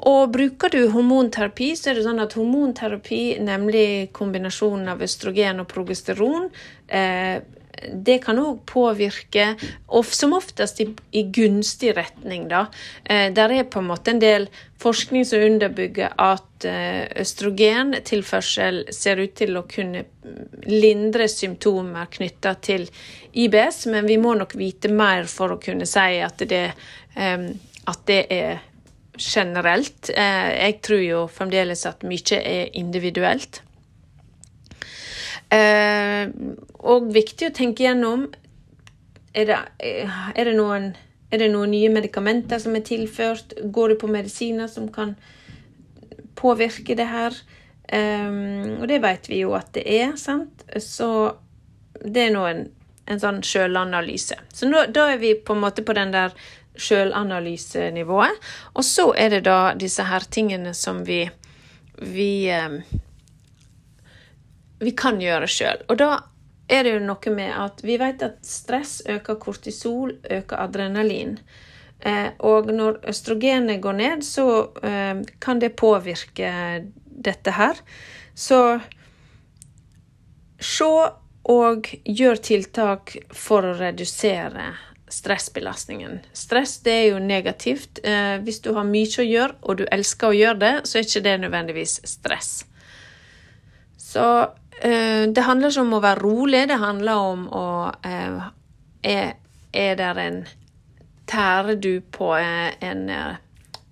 [0.07, 5.67] Og bruker du hormonterapi, så er det sånn at hormonterapi, nemlig kombinasjonen av østrogen og
[5.71, 6.47] progesteron,
[6.87, 7.41] eh,
[7.93, 9.53] det kan òg påvirke,
[9.87, 12.47] og som oftest i, i gunstig retning.
[12.51, 12.65] Da.
[13.03, 14.47] Eh, der er på en måte en del
[14.79, 20.05] forskning som underbygger at eh, østrogentilførsel ser ut til å kunne
[20.67, 22.87] lindre symptomer knytta til
[23.33, 26.65] IBS, men vi må nok vite mer for å kunne si at det,
[27.15, 27.47] eh,
[27.89, 28.65] at det er
[29.19, 30.07] generelt.
[30.15, 33.59] Jeg tror jo fremdeles at mye er individuelt.
[35.49, 36.29] Eh,
[36.85, 38.27] og viktig å tenke gjennom
[39.33, 40.91] er det, er det, noen,
[41.29, 43.53] er det noen nye medikamenter som er tilført?
[43.63, 45.15] Går det på medisiner som kan
[46.39, 47.35] påvirke det her?
[47.89, 50.65] Um, og det vet vi jo at det er, sant?
[50.77, 51.09] Så
[52.05, 52.63] det er nå en,
[53.09, 54.37] en sånn sjølanalyse.
[54.53, 56.35] Så nå, da er vi på en måte på den der
[56.79, 58.49] sjølanalysenivået.
[58.77, 61.23] Og så er det da disse her tingene som vi,
[61.97, 62.79] vi um,
[64.79, 65.83] vi kan gjøre sjøl.
[65.89, 66.11] Og da
[66.69, 71.37] er det jo noe med at vi vet at stress øker kortisol, øker adrenalin.
[71.99, 76.51] Eh, og når østrogenet går ned, så eh, kan det påvirke
[77.09, 77.81] dette her.
[78.35, 78.79] Så
[80.59, 80.91] se
[81.49, 84.73] og gjør tiltak for å redusere
[85.09, 86.19] stressbelastningen.
[86.37, 88.01] Stress det er jo negativt.
[88.05, 91.07] Eh, hvis du har mye å gjøre, og du elsker å gjøre det, så er
[91.07, 92.51] ikke det nødvendigvis stress.
[93.97, 94.25] Så
[94.81, 97.67] det handler ikke om å være rolig, det handler om å
[98.05, 98.47] eh,
[99.03, 99.33] Er,
[99.73, 100.41] er der en
[101.29, 103.09] Tærer du på eh, en,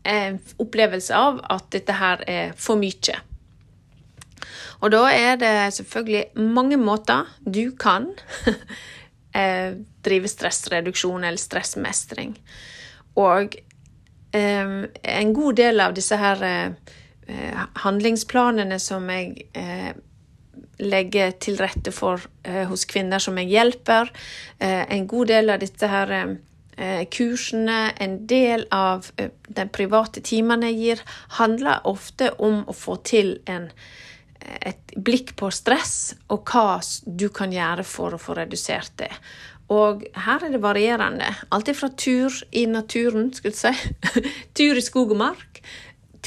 [0.04, 3.20] en opplevelse av at dette her er for mye?
[4.82, 8.10] Og da er det selvfølgelig mange måter du kan
[10.08, 12.36] drive stressreduksjon eller stressmestring.
[13.22, 13.58] Og
[14.34, 16.42] en god del av disse her
[17.86, 19.48] handlingsplanene som jeg
[20.80, 24.12] legge til rette for eh, hos kvinner som jeg hjelper.
[24.60, 30.72] Eh, en god del av disse her eh, kursene, en del av de private timene
[30.72, 31.06] jeg gir,
[31.40, 33.70] handler ofte om å få til en,
[34.62, 39.14] et blikk på stress og hva du kan gjøre for å få redusert det.
[39.74, 41.28] Og her er det varierende.
[41.52, 45.57] Alt fra tur i naturen, skulle jeg si, tur i skog og mark,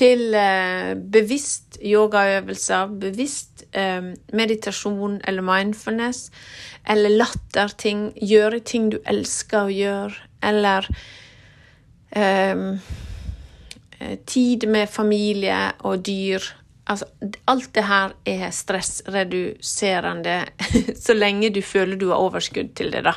[0.01, 6.31] til eh, bevisst yogaøvelser, bevisst eh, meditasjon eller mindfulness,
[6.89, 10.89] eller latterting, gjøre ting du elsker å gjøre, eller
[12.17, 12.65] eh,
[14.27, 16.49] tid med familie og dyr.
[16.91, 17.07] Altså,
[17.47, 20.37] alt det her er stressreduserende
[21.05, 23.13] så lenge du føler du har overskudd til det, da.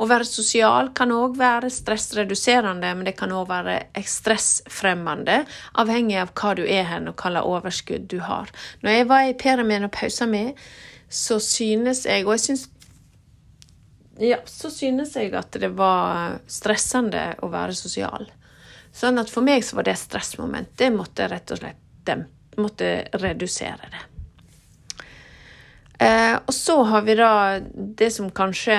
[0.00, 3.76] Å være sosial kan òg være stressreduserende, men det kan òg være
[4.08, 5.42] stressfremmende,
[5.82, 8.52] avhengig av hva du er hen og hva slags overskudd du har.
[8.80, 10.54] Når jeg var i perimenopausen min,
[11.12, 12.68] så synes jeg, og jeg syns
[14.22, 18.30] ja, så synes jeg at det var stressende å være sosial.
[18.94, 20.70] Sånn at for meg så var det stressmoment.
[20.78, 22.90] Det måtte rett og slett dempe måtte
[23.22, 24.02] redusere det.
[25.98, 28.78] Eh, og så har vi da det som kanskje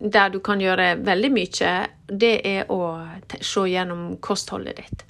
[0.00, 1.72] Der du kan gjøre veldig mye,
[2.06, 2.80] det er å
[3.38, 5.04] se gjennom kostholdet ditt.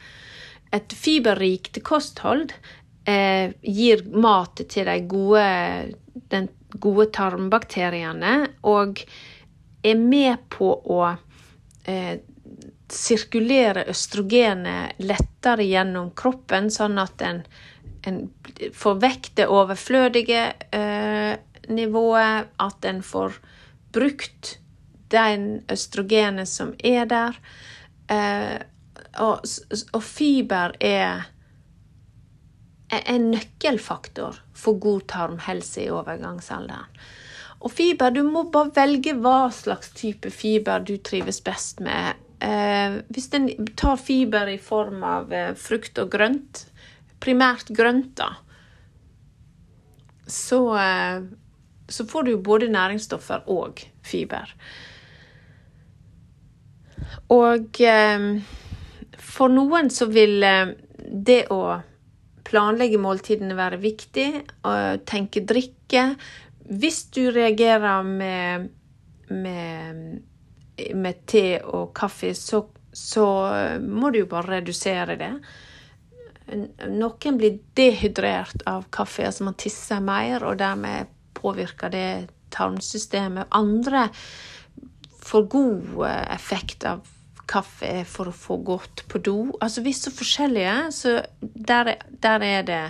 [0.76, 2.53] Et fiberrikt kosthold
[3.09, 5.47] eh, gir mat til de gode,
[6.28, 8.34] den gode tarmbakteriene
[8.68, 9.01] og
[9.82, 12.20] er med på å eh,
[12.95, 17.45] sirkulere østrogenet lettere gjennom kroppen, sånn at en
[18.03, 18.20] en
[18.74, 20.45] får vekk det overflødige
[20.76, 21.34] eh,
[21.68, 23.36] nivået, at en får
[23.93, 24.57] brukt
[25.12, 27.41] den østrogenet som er der.
[28.11, 28.59] Eh,
[29.20, 29.45] og,
[29.93, 31.26] og, fiber er
[32.91, 37.01] en nøkkelfaktor for god tarmhelse i overgangsalderen.
[37.61, 42.16] Og fiber, du må bare velge hva slags type fiber du trives best med.
[42.41, 46.64] Eh, hvis en tar fiber i form av eh, frukt og grønt,
[47.20, 48.30] primært grønt, da,
[50.24, 51.20] så, eh,
[51.91, 54.55] så får du både næringsstoffer og fiber.
[57.34, 57.78] Og
[59.18, 61.61] for noen så vil det å
[62.47, 64.26] planlegge måltidene være viktig,
[65.09, 66.05] tenke drikke.
[66.70, 68.68] Hvis du reagerer med,
[69.30, 70.20] med,
[70.95, 73.26] med te og kaffe, så, så
[73.83, 75.33] må du jo bare redusere det.
[76.91, 82.11] Noen blir dehydrert av kaffe, altså man tisser mer, og dermed påvirker det
[82.51, 83.51] tarmsystemet.
[83.55, 84.09] Andre
[85.22, 86.05] får god
[86.35, 87.07] effekt av
[87.51, 89.39] kaffe for å få gått på do.
[89.61, 92.85] Altså vi er så forskjellige, så der, der, er det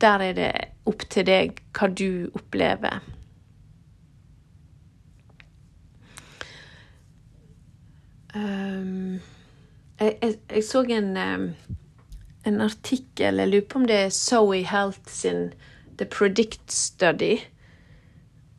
[0.00, 0.52] Der er det
[0.86, 3.00] opp til deg hva du opplever.
[8.34, 11.48] Jeg, jeg, jeg, så en um,
[12.46, 15.50] en artikkel, jeg lurer på om det er Zoe Health sin
[15.98, 17.36] The Predict Study.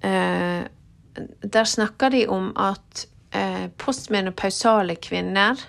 [0.03, 0.67] Uh,
[1.53, 5.59] der snakker de om at eh, postmenopausale kvinner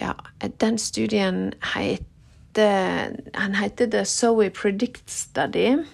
[0.00, 0.12] Ja,
[0.60, 5.84] den studien heter Han heter The Zoe Predict Study.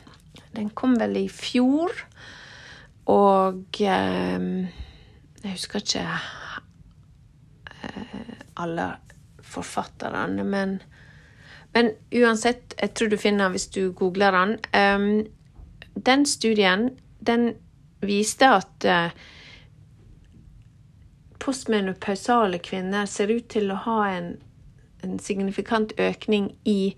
[0.57, 1.91] Den kom vel i fjor.
[3.07, 4.67] Og eh,
[5.47, 6.03] Jeg husker ikke
[7.87, 8.91] eh, alle
[9.47, 10.79] forfatterne, men
[11.77, 14.53] Men uansett, jeg tror du finner hvis du googler den.
[14.73, 15.27] Um,
[16.07, 16.87] den studien,
[17.21, 17.51] den
[18.01, 19.11] viste at uh,
[21.37, 24.31] postmenopausale kvinner ser ut til å ha en,
[25.05, 26.95] en signifikant økning i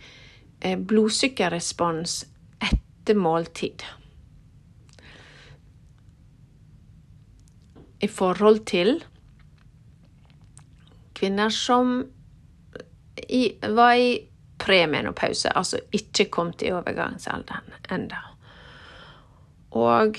[0.64, 2.20] uh, blodsukkerrespons
[2.70, 3.82] etter måltid.
[8.00, 9.00] I forhold til
[11.18, 12.06] kvinner som
[13.28, 14.28] i, var i
[14.58, 18.16] premenopause, altså ikke kom til overgangsalderen enda.
[19.70, 20.18] Og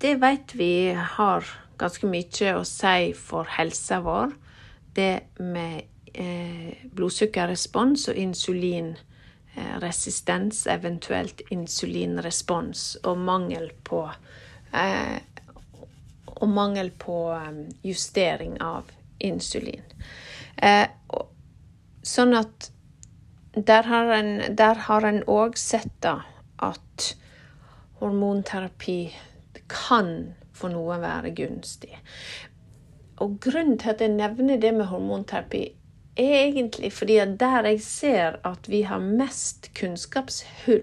[0.00, 1.44] det vet vi har
[1.80, 4.32] ganske mye å si for helsa vår.
[4.94, 5.82] Det med
[6.14, 14.10] eh, blodsukkerrespons og insulinresistens, eventuelt insulinrespons, og mangel på
[14.76, 15.18] eh,
[16.42, 17.16] og mangel på
[17.86, 18.90] justering av
[19.22, 19.84] insulin.
[20.56, 20.88] Eh,
[22.02, 22.70] Sånn at
[23.54, 26.16] der har en òg sett da
[26.58, 27.12] at
[28.00, 29.12] hormonterapi
[29.70, 30.10] kan
[30.56, 31.94] for noen være gunstig.
[33.22, 35.62] Og grunnen til at jeg nevner det med hormonterapi,
[36.18, 40.82] er egentlig fordi at der jeg ser at vi har mest kunnskapshull,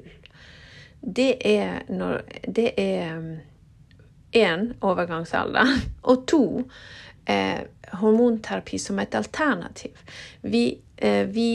[1.04, 3.44] det er når Det er
[4.36, 5.68] én overgangsalder,
[6.10, 6.44] og to
[7.30, 7.62] eh,
[7.94, 9.98] hormonterapi som et alternativ.
[10.42, 11.50] Vi, eh, vi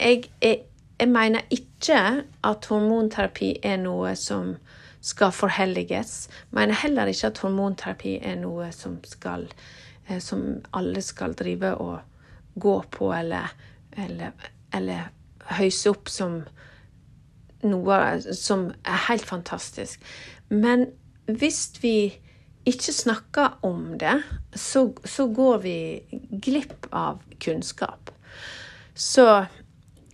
[0.00, 0.60] jeg, jeg,
[1.00, 4.54] jeg, mener ikke at hormonterapi er noe som
[5.00, 6.28] skal forhelliges.
[6.28, 9.48] Jeg mener heller ikke at hormonterapi er noe som, skal,
[10.08, 11.98] eh, som alle skal drive og
[12.60, 13.52] gå på eller,
[13.96, 14.32] eller,
[14.74, 15.10] eller
[15.58, 16.42] høyse opp som
[17.62, 17.96] noe
[18.36, 20.00] som er helt fantastisk.
[20.48, 20.86] Men
[21.38, 21.94] hvis vi
[22.68, 24.20] ikke snakker om det,
[24.54, 25.76] så, så går vi
[26.30, 28.10] glipp av kunnskap.
[28.94, 29.26] Så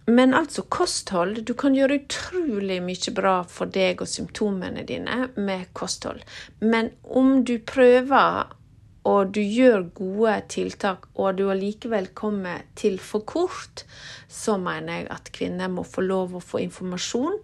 [0.07, 5.73] men altså, kosthold Du kan gjøre utrolig mye bra for deg og symptomene dine med
[5.75, 6.23] kosthold.
[6.63, 8.53] Men om du prøver
[9.07, 13.85] og du gjør gode tiltak, og du allikevel kommer til for kort,
[14.27, 17.37] så mener jeg at kvinner må få lov å få informasjon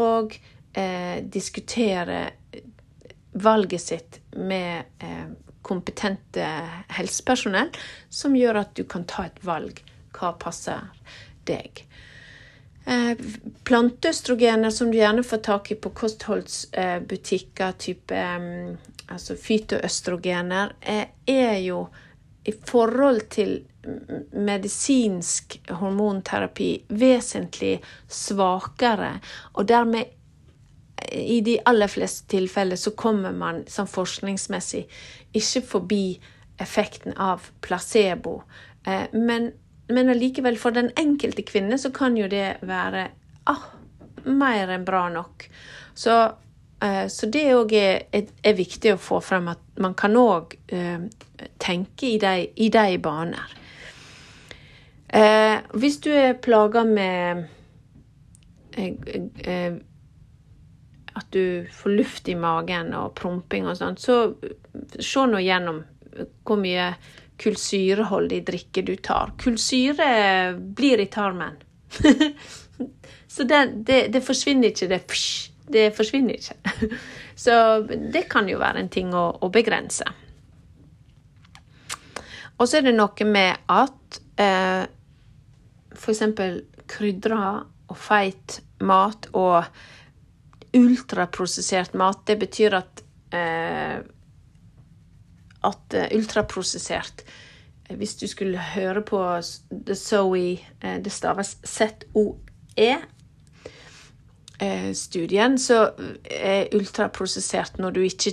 [0.00, 0.34] og
[0.74, 2.18] eh, diskutere
[3.34, 5.26] valget sitt med eh,
[5.62, 6.46] kompetente
[6.88, 7.70] helsepersonell,
[8.10, 9.80] som gjør at du kan ta et valg
[10.14, 10.90] hva passer
[11.48, 11.84] deg.
[12.84, 13.14] Eh,
[13.64, 18.74] planteøstrogener som du gjerne får tak i på kostholdsbutikker, type mm,
[19.08, 21.86] altså fytoøstrogener, eh, er jo
[22.44, 23.56] i forhold til
[24.36, 27.78] medisinsk hormonterapi vesentlig
[28.08, 29.14] svakere,
[29.54, 30.12] og dermed
[31.12, 34.84] i de aller fleste tilfeller så kommer man sånn forskningsmessig
[35.34, 36.04] ikke forbi
[36.62, 38.40] effekten av placebo.
[38.86, 39.52] Eh, men
[39.86, 43.08] men allikevel, for den enkelte kvinne så kan jo det være
[43.50, 43.66] ah,
[44.24, 45.44] mer enn bra nok.
[45.94, 46.14] Så,
[46.80, 51.04] eh, så det òg er, er, viktig å få frem at man kan òg eh,
[51.60, 53.58] tenke i de, i de baner.
[55.14, 57.44] Eh, hvis du er plaga med
[58.72, 59.76] eh,
[61.14, 64.34] at du får luft i magen og promping og sånn, så
[64.98, 65.82] se nå gjennom
[66.46, 66.92] hvor mye
[67.42, 69.32] kullsyreholdig drikke du tar.
[69.42, 70.08] Kullsyre
[70.58, 71.56] blir i tarmen.
[73.34, 75.00] Så det, det, det, forsvinner ikke, det.
[75.74, 76.90] Det forsvinner ikke.
[77.44, 77.56] Så
[77.88, 80.06] det kan jo være en ting å, å begrense.
[82.54, 84.84] Og så er det noe med at eh,
[85.98, 86.22] f.eks.
[86.86, 87.40] krydra
[87.90, 89.64] og feit mat og
[90.74, 93.02] ultraprosessert mat, det betyr at
[93.34, 94.02] eh,
[95.64, 97.24] at uh, ultraprosessert
[97.88, 99.20] eh, Hvis du skulle høre på
[99.70, 102.94] The Zoe Det staves ZOE.
[104.94, 105.90] Studien, så
[106.30, 108.32] er ultraprosessert når, ikke,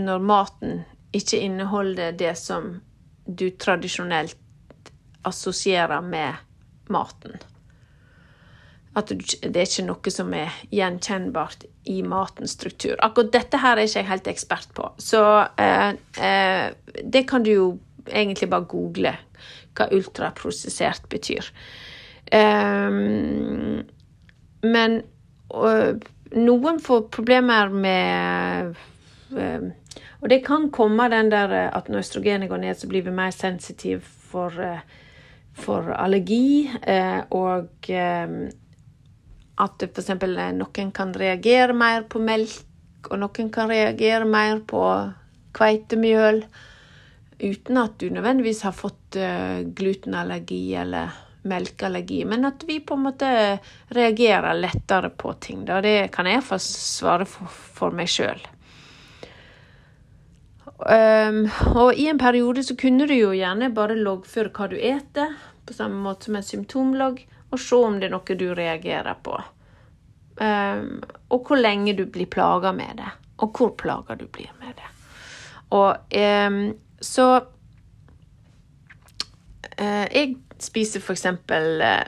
[0.00, 0.80] når maten
[1.12, 2.80] ikke inneholder det som
[3.26, 4.90] du tradisjonelt
[5.28, 6.40] assosierer med
[6.90, 7.36] maten.
[8.94, 12.98] At det er ikke noe som er gjenkjennbart i matens struktur.
[13.00, 15.22] Akkurat dette her er ikke jeg helt ekspert på, så
[15.56, 17.66] eh, eh, det kan du jo
[18.10, 19.14] egentlig bare google
[19.76, 21.48] hva ultraprosessert betyr.
[22.32, 23.82] Um,
[24.62, 25.00] men
[25.52, 28.76] og, noen får problemer med
[29.36, 29.66] uh,
[30.22, 33.34] Og det kan komme den der at når østrogenet går ned, så blir vi mer
[33.34, 34.78] sensitive for, uh,
[35.52, 36.70] for allergi.
[37.30, 37.90] og
[39.60, 40.12] at f.eks.
[40.56, 44.84] noen kan reagere mer på melk, og noen kan reagere mer på
[45.52, 46.44] kveitemjøl
[47.42, 51.10] uten at du nødvendigvis har fått uh, glutenallergi eller
[51.42, 53.28] melkeallergi, men at vi på en måte
[53.96, 55.64] reagerer lettere på ting.
[55.66, 55.80] Da.
[55.82, 58.38] Det kan jeg iallfall svare for, meg sjøl.
[60.82, 61.44] Um,
[61.78, 65.34] og i en periode så kunne du jo gjerne bare loggføre hva du eter,
[65.66, 67.20] på samme måte som en symptomlogg
[67.52, 69.36] og se om det er noe du reagerer på.
[70.40, 73.10] Um, og hvor lenge du blir plaga med det,
[73.44, 74.88] og hvor plaga du blir med det.
[75.72, 76.62] Og um,
[77.00, 77.26] så
[79.80, 82.06] uh, Jeg spiser for eksempel uh,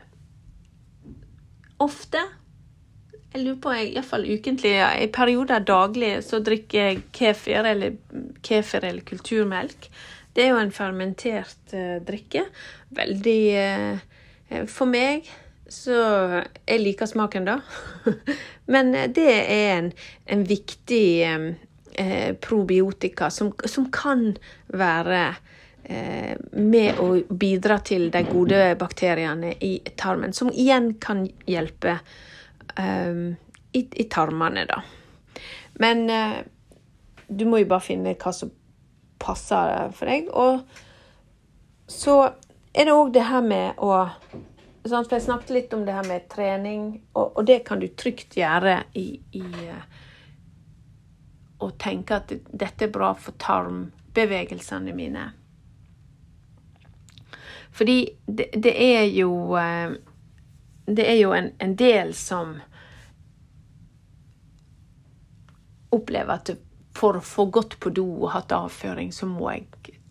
[1.85, 2.21] ofte
[3.35, 7.97] jeg lurer på, iallfall ukentlig, i perioder daglig, så drikker jeg kefir eller,
[8.47, 9.89] kefir eller kulturmelk.
[10.31, 12.45] Det er jo en fermentert uh, drikke.
[12.95, 13.41] Veldig
[14.71, 15.29] for meg
[15.69, 15.95] så
[16.67, 17.59] Jeg liker smaken, da.
[18.73, 19.91] Men det er en,
[20.25, 24.27] en viktig eh, probiotika som, som, kan
[24.67, 25.23] være
[25.83, 31.99] eh, med å bidra til de gode bakteriene i tarmen, som igjen kan hjelpe
[32.77, 33.25] eh,
[33.73, 34.83] i, i, tarmene, da.
[35.81, 36.39] Men eh,
[37.29, 38.53] du må jo bare finne hva som
[39.21, 40.29] passer for deg.
[40.31, 40.61] Og
[41.91, 42.19] så
[42.75, 43.93] er det òg det her med å
[44.85, 47.87] sånn, For jeg snakket litt om det her med trening, og, og det kan du
[47.89, 49.07] trygt gjøre i,
[49.39, 49.45] i
[51.65, 55.31] Å tenke at dette er bra for tarmbevegelsene mine.
[57.75, 59.97] Fordi det, det er jo eh,
[60.87, 62.59] Det er jo en, en del som
[65.95, 66.51] opplever at
[66.95, 70.04] for å få gått på do og hatt avføring, så må jeg eh,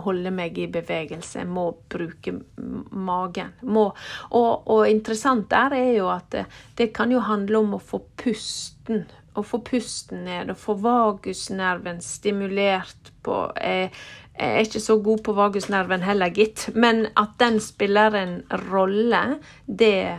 [0.00, 3.52] holde meg i bevegelse, må bruke magen.
[3.62, 3.90] Må,
[4.30, 6.46] og, og, interessant der er jo at det,
[6.78, 9.06] det, kan jo handle om å få pusten.
[9.38, 13.92] Å få pusten ned, og få vagusnerven stimulert på Jeg,
[14.40, 16.70] jeg er ikke så god på vagusnerven heller, gitt.
[16.74, 18.38] Men at den spiller en
[18.70, 19.20] rolle,
[19.66, 20.16] det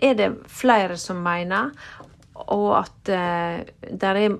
[0.00, 1.74] er det flere som mener.
[2.48, 4.38] Og at uh, der er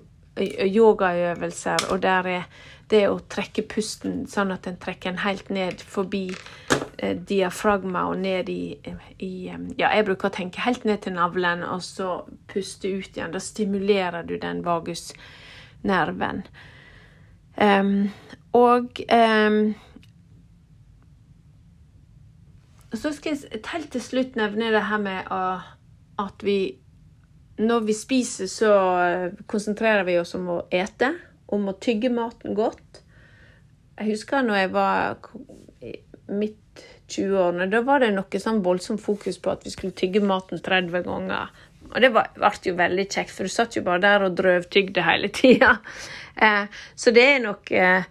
[0.74, 2.47] yogaøvelser, og der er
[2.93, 6.26] det å trekke pusten sånn at en trekker den helt ned forbi
[6.99, 8.76] eh, diafragma og ned i,
[9.18, 9.32] i,
[9.78, 13.32] Ja, jeg bruker å tenke helt ned til navlen, og så puste ut igjen.
[13.35, 16.45] Da stimulerer du den vagusnerven.
[17.55, 18.11] Um,
[18.53, 19.74] og um,
[22.95, 25.30] så skal jeg helt til slutt nevne det her med
[26.18, 26.78] at vi
[27.59, 28.70] Når vi spiser, så
[29.47, 31.12] konsentrerer vi oss om å ete,
[31.53, 33.03] om å tygge maten godt.
[33.99, 35.18] Jeg husker når jeg var
[36.28, 40.62] midt 20-årene, da var det noe sånn voldsomt fokus på at vi skulle tygge maten
[40.64, 41.53] 30 ganger.
[41.92, 45.32] Og det ble jo veldig kjekt, for du satt jo bare der og drøvtygde hele
[45.34, 45.78] tida.
[46.34, 46.64] Eh,
[46.99, 48.07] så det er nok eh,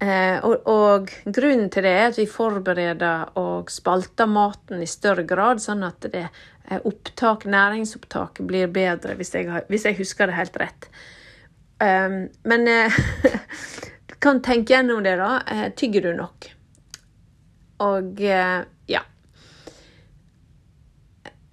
[0.00, 5.26] eh, og, og, grunnen til det er at vi forbereder og spalter maten i større
[5.28, 6.22] grad, sånn at det
[6.88, 10.88] opptak, næringsopptaket blir bedre, hvis jeg, hvis jeg husker det helt rett.
[11.78, 15.70] Um, men du kan tenke gjennom det, da.
[15.76, 16.48] Tygger du nok?
[17.78, 19.02] Og ja.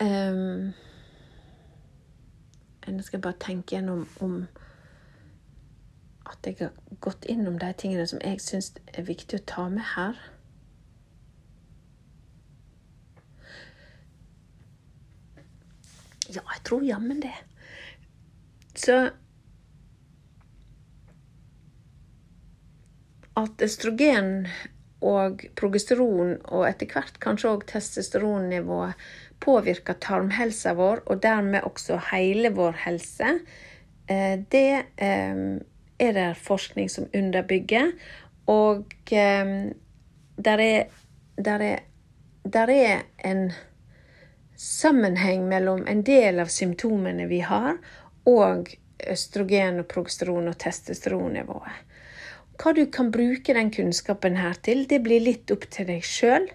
[0.01, 0.73] Um,
[2.88, 4.47] nå skal jeg bare tenke gjennom om
[6.26, 9.86] at jeg har gått innom de tingene som jeg syns er viktig å ta med
[9.95, 10.17] her.
[16.30, 17.36] Ja, jeg tror jammen det.
[18.76, 19.11] Så
[23.36, 24.48] At østrogen
[25.06, 28.96] og progesteron, og etter hvert kanskje òg testosteronnivået,
[29.44, 33.40] påvirker tarmhelsa vår, og dermed også hele vår helse,
[34.08, 35.42] eh, det eh,
[36.00, 37.92] er det forskning som underbygger.
[38.48, 39.54] Og eh,
[40.38, 40.84] der er,
[41.38, 41.80] der er,
[42.44, 43.52] der er en
[44.56, 47.78] sammenheng mellom en del av symptomene vi har,
[48.26, 48.72] og
[49.12, 51.85] østrogen, og progesteron og testosteronnivået.
[52.62, 56.47] Hva du kan bruke den kunnskapen her til, det blir litt opp til deg sjøl.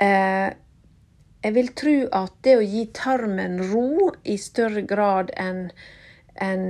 [0.00, 5.68] Jeg vil tro at det å gi tarmen ro i større grad enn
[6.42, 6.64] en,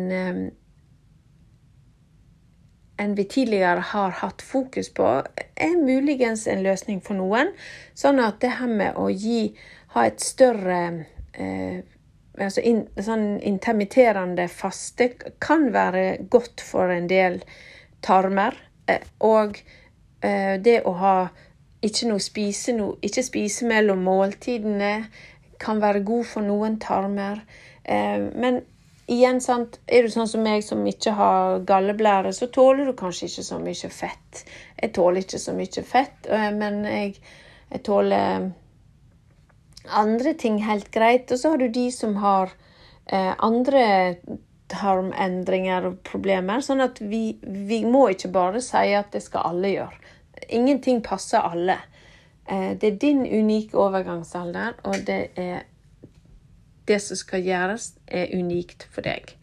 [3.02, 5.08] enn vi tidligere har hatt fokus på,
[5.56, 7.50] er muligens en løsning for noen.
[7.98, 9.50] Sånn at det her med å gi,
[9.96, 10.80] ha et større
[11.32, 11.82] eh,
[12.38, 15.10] altså in, sånn intermitterende faste
[15.42, 17.40] kan være godt for en del
[18.06, 18.56] tarmer.
[18.86, 19.58] Eh, og
[20.22, 21.16] eh, det å ha
[21.84, 24.94] ikke, noe spise noe, ikke spise mellom måltidene
[25.60, 27.42] kan være god for noen tarmer.
[27.84, 28.60] Eh, men
[29.10, 33.30] igjen, sant, er du sånn som meg som ikke har galleblære, så tåler du kanskje
[33.30, 34.44] ikke så mye fett.
[34.80, 37.12] Jeg tåler ikke så mye fett, men jeg,
[37.70, 38.48] jeg tåler
[39.86, 41.30] andre ting helt greit.
[41.30, 42.50] Og så har du de som har
[43.14, 43.84] andre
[44.72, 46.62] tarmendringer og problemer.
[46.64, 50.02] Sånn at vi, vi må ikke bare si at det skal alle gjøre.
[50.56, 51.78] Ingenting passer alle.
[52.46, 55.64] Eh, det er din unike overgangsalder, og det er
[56.86, 59.34] det som skal gjøres, er unikt for deg.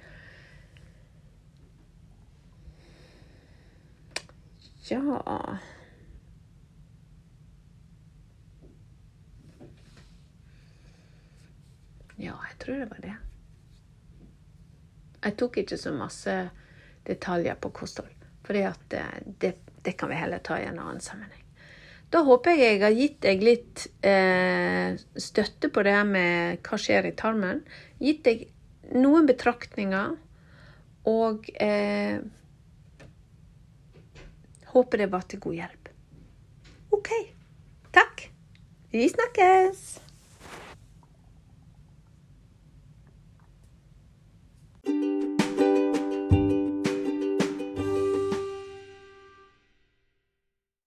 [4.91, 4.99] Ja
[12.24, 13.22] Ja, jeg tror det var det.
[15.24, 16.34] Jeg tok ikke så masse
[17.07, 18.11] detaljer på kosthold,
[18.43, 19.03] for det,
[19.39, 21.43] det, det kan vi heller ta i en annen sammenheng.
[22.13, 26.78] Da håper jeg jeg har gitt deg litt eh, støtte på det her med hva
[26.78, 27.63] skjer i tarmen.
[27.97, 28.45] Gitt deg
[28.93, 30.13] noen betraktninger.
[31.09, 32.21] Og eh,
[34.76, 35.91] håper det var til god hjelp.
[36.93, 37.11] OK.
[37.97, 38.30] Takk.
[38.93, 40.03] Vi snakkes.
[44.86, 45.32] Música